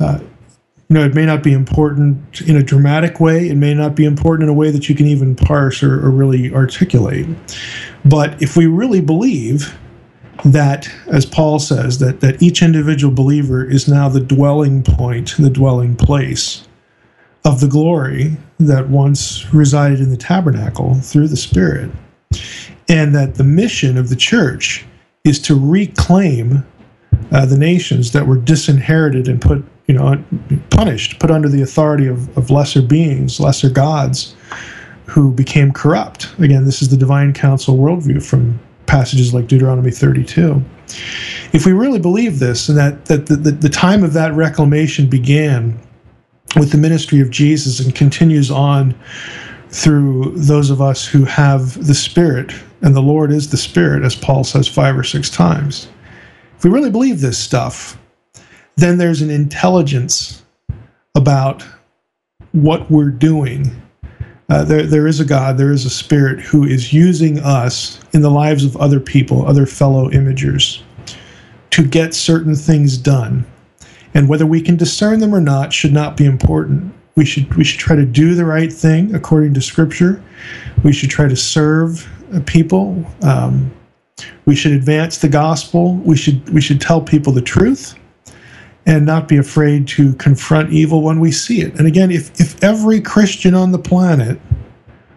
[0.00, 0.20] Uh,
[0.88, 4.04] you know it may not be important in a dramatic way it may not be
[4.04, 7.26] important in a way that you can even parse or, or really articulate.
[8.04, 9.76] But if we really believe
[10.44, 15.50] that, as Paul says, that, that each individual believer is now the dwelling point, the
[15.50, 16.66] dwelling place
[17.44, 21.90] of the glory that once resided in the tabernacle through the Spirit,
[22.88, 24.84] and that the mission of the church
[25.28, 26.64] is to reclaim
[27.32, 30.22] uh, the nations that were disinherited and put, you know,
[30.70, 34.34] punished, put under the authority of, of lesser beings, lesser gods,
[35.06, 36.28] who became corrupt.
[36.38, 40.62] Again, this is the divine council worldview from passages like Deuteronomy 32.
[41.52, 45.08] If we really believe this, and that, that the, the, the time of that reclamation
[45.08, 45.78] began
[46.56, 48.94] with the ministry of Jesus and continues on
[49.70, 52.52] through those of us who have the Spirit,
[52.82, 55.88] and the Lord is the Spirit, as Paul says five or six times.
[56.56, 57.98] If we really believe this stuff,
[58.76, 60.44] then there's an intelligence
[61.14, 61.64] about
[62.52, 63.82] what we're doing
[64.50, 68.22] uh, there, there is a God, there is a Spirit who is using us in
[68.22, 70.80] the lives of other people, other fellow imagers,
[71.70, 73.44] to get certain things done.
[74.14, 76.94] And whether we can discern them or not should not be important.
[77.14, 80.22] We should we should try to do the right thing according to Scripture.
[80.82, 82.08] We should try to serve
[82.46, 83.04] people.
[83.22, 83.72] Um,
[84.46, 85.94] we should advance the gospel.
[85.96, 87.98] We should we should tell people the truth
[88.88, 91.74] and not be afraid to confront evil when we see it.
[91.78, 94.40] And again, if, if every Christian on the planet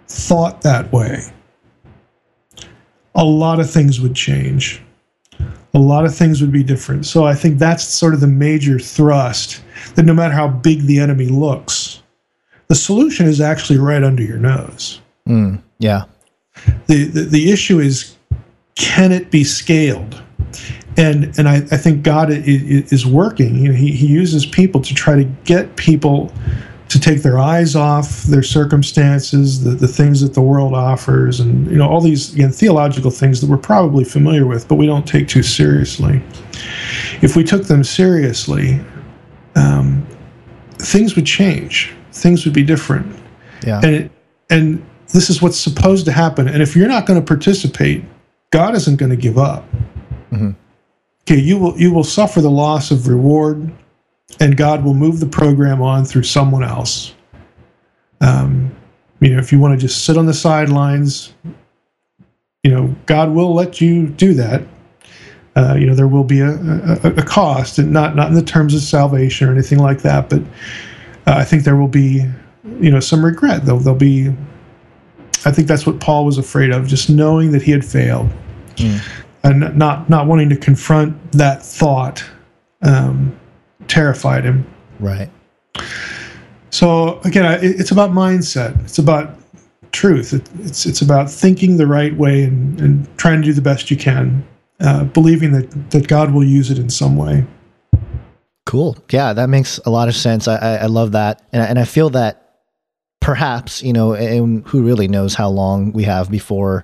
[0.09, 1.23] thought that way,
[3.15, 4.81] a lot of things would change.
[5.73, 7.05] A lot of things would be different.
[7.05, 9.63] So I think that's sort of the major thrust
[9.95, 12.03] that no matter how big the enemy looks,
[12.67, 14.99] the solution is actually right under your nose.
[15.29, 16.03] Mm, yeah.
[16.87, 18.15] The, the, the issue is
[18.75, 20.21] can it be scaled?
[20.97, 23.55] and and I, I think God is, is working.
[23.55, 26.31] You know, he he uses people to try to get people
[26.89, 31.69] to take their eyes off their circumstances, the, the things that the world offers, and
[31.71, 35.07] you know all these again theological things that we're probably familiar with, but we don't
[35.07, 36.21] take too seriously.
[37.21, 38.81] If we took them seriously,
[39.55, 40.05] um,
[40.79, 41.93] things would change.
[42.11, 43.15] Things would be different.
[43.65, 43.79] Yeah.
[43.83, 44.11] And it,
[44.49, 46.47] and this is what's supposed to happen.
[46.47, 48.03] And if you're not going to participate,
[48.51, 49.63] God isn't going to give up.
[50.31, 50.51] Mm-hmm
[51.31, 53.71] okay, you will you will suffer the loss of reward,
[54.39, 57.13] and God will move the program on through someone else.
[58.19, 58.75] Um,
[59.19, 61.33] you know, if you want to just sit on the sidelines,
[62.63, 64.63] you know, God will let you do that.
[65.55, 68.43] uh, you know there will be a, a, a, cost, and not not in the
[68.43, 70.41] terms of salvation or anything like that, but
[71.27, 72.25] uh, I think there will be
[72.79, 73.65] you know some regret.
[73.65, 74.33] There'll, there'll be.
[75.45, 78.29] I think that's what Paul was afraid of, just knowing that he had failed,
[78.75, 79.01] mm.
[79.43, 82.23] and not not wanting to confront that thought,
[82.81, 83.37] um,
[83.87, 84.65] terrified him.
[84.99, 85.29] Right.
[86.69, 88.79] So again, it's about mindset.
[88.85, 89.37] It's about
[89.91, 90.33] truth.
[90.59, 93.97] It's it's about thinking the right way and, and trying to do the best you
[93.97, 94.45] can
[94.81, 97.45] uh, believing that that God will use it in some way.
[98.65, 98.97] Cool.
[99.11, 100.47] Yeah, that makes a lot of sense.
[100.47, 102.40] I, I, I love that, and I, and I feel that
[103.21, 106.83] perhaps you know, and who really knows how long we have before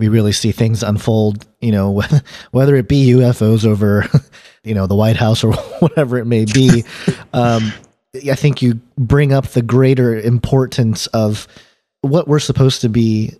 [0.00, 1.46] we really see things unfold.
[1.60, 2.02] You know,
[2.52, 4.08] whether it be UFOs over,
[4.64, 6.84] you know, the White House or whatever it may be.
[7.34, 7.72] um,
[8.14, 11.48] I think you bring up the greater importance of
[12.00, 13.32] what we're supposed to be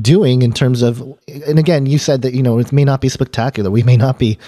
[0.00, 3.08] doing in terms of and again you said that you know it may not be
[3.08, 4.38] spectacular we may not be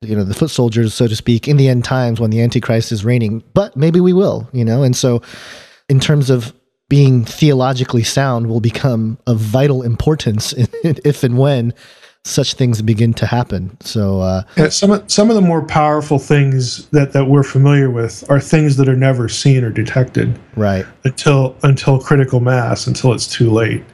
[0.00, 2.92] you know the foot soldiers so to speak in the end times when the antichrist
[2.92, 5.20] is reigning but maybe we will you know and so
[5.88, 6.54] in terms of
[6.88, 10.52] being theologically sound will become of vital importance
[10.84, 11.74] if and when
[12.24, 13.76] such things begin to happen.
[13.80, 17.90] So uh, yeah, some of, some of the more powerful things that that we're familiar
[17.90, 20.84] with are things that are never seen or detected right.
[21.04, 23.84] until until critical mass until it's too late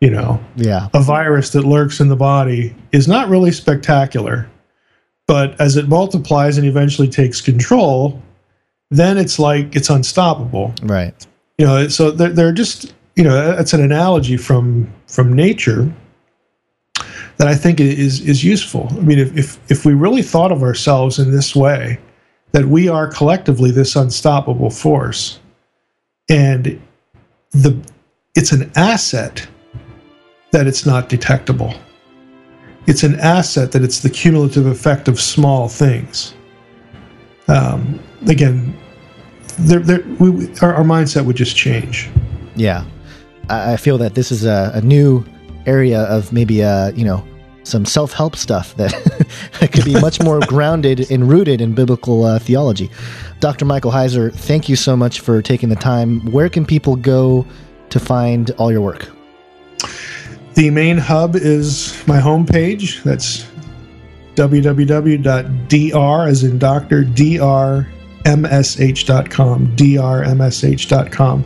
[0.00, 0.38] you know?
[0.56, 0.88] Yeah.
[0.92, 4.46] A virus that lurks in the body is not really spectacular
[5.26, 8.22] but as it multiplies and eventually takes control
[8.90, 11.26] then it's like it's unstoppable right
[11.58, 15.92] you know so they're, they're just you know that's an analogy from from nature
[17.38, 20.62] that i think is is useful i mean if if, if we really thought of
[20.62, 21.98] ourselves in this way
[22.52, 25.40] that we are collectively this unstoppable force
[26.28, 26.80] and
[27.50, 27.76] the
[28.36, 29.46] it's an asset
[30.52, 31.74] that it's not detectable.
[32.86, 36.34] It's an asset that it's the cumulative effect of small things.
[37.48, 38.76] Um, again,
[39.58, 42.10] they're, they're, we, our, our, mindset would just change.
[42.56, 42.84] Yeah,
[43.48, 45.24] I feel that this is a, a new
[45.66, 47.26] area of maybe uh, you know
[47.62, 52.38] some self help stuff that could be much more grounded and rooted in biblical uh,
[52.38, 52.90] theology.
[53.40, 53.64] Dr.
[53.64, 56.20] Michael Heiser, thank you so much for taking the time.
[56.30, 57.46] Where can people go
[57.90, 59.08] to find all your work?
[60.54, 63.02] The main hub is my homepage.
[63.02, 63.46] That's
[64.36, 67.02] www.dr, as in Dr.
[67.02, 67.86] drmsh.com,
[69.76, 71.44] drmsh.com.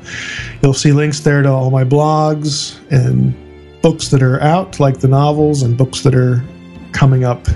[0.63, 3.35] You'll see links there to all my blogs and
[3.83, 6.45] books that are out, like the novels, and books that are
[6.93, 7.47] coming up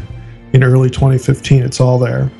[0.52, 1.62] in early 2015.
[1.62, 2.30] It's all there.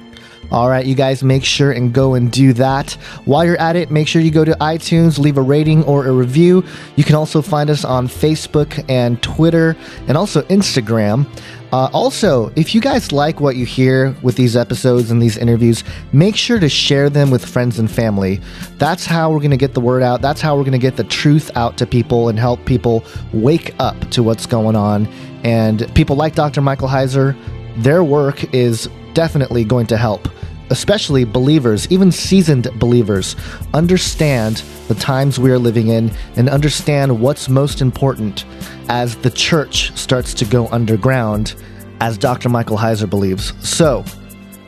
[0.51, 2.93] All right, you guys, make sure and go and do that.
[3.25, 6.13] While you're at it, make sure you go to iTunes, leave a rating or a
[6.13, 6.65] review.
[6.97, 9.77] You can also find us on Facebook and Twitter
[10.07, 11.27] and also Instagram.
[11.73, 15.83] Uh, also, if you guys like what you hear with these episodes and these interviews,
[16.13, 18.41] make sure to share them with friends and family.
[18.79, 20.23] That's how we're going to get the word out.
[20.23, 23.75] That's how we're going to get the truth out to people and help people wake
[23.81, 25.09] up to what's going on.
[25.43, 26.61] And people like Dr.
[26.61, 27.37] Michael Heiser,
[27.77, 30.29] their work is definitely going to help
[30.71, 33.37] especially believers, even seasoned believers,
[33.73, 38.45] understand the times we are living in and understand what's most important
[38.89, 41.55] as the church starts to go underground,
[42.01, 42.49] as Dr.
[42.49, 43.53] Michael Heiser believes.
[43.67, 44.05] So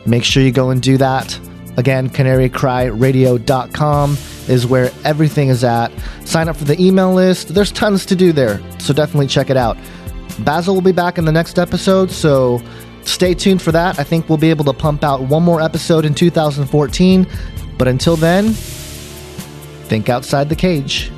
[0.05, 1.39] make sure you go and do that.
[1.77, 4.17] Again, canarycryradio.com
[4.49, 5.93] is where everything is at.
[6.25, 7.55] Sign up for the email list.
[7.55, 9.77] There's tons to do there, so definitely check it out.
[10.41, 12.61] Basil will be back in the next episode, so
[13.07, 13.99] Stay tuned for that.
[13.99, 17.27] I think we'll be able to pump out one more episode in 2014.
[17.79, 18.53] But until then,
[19.89, 21.11] think outside the cage.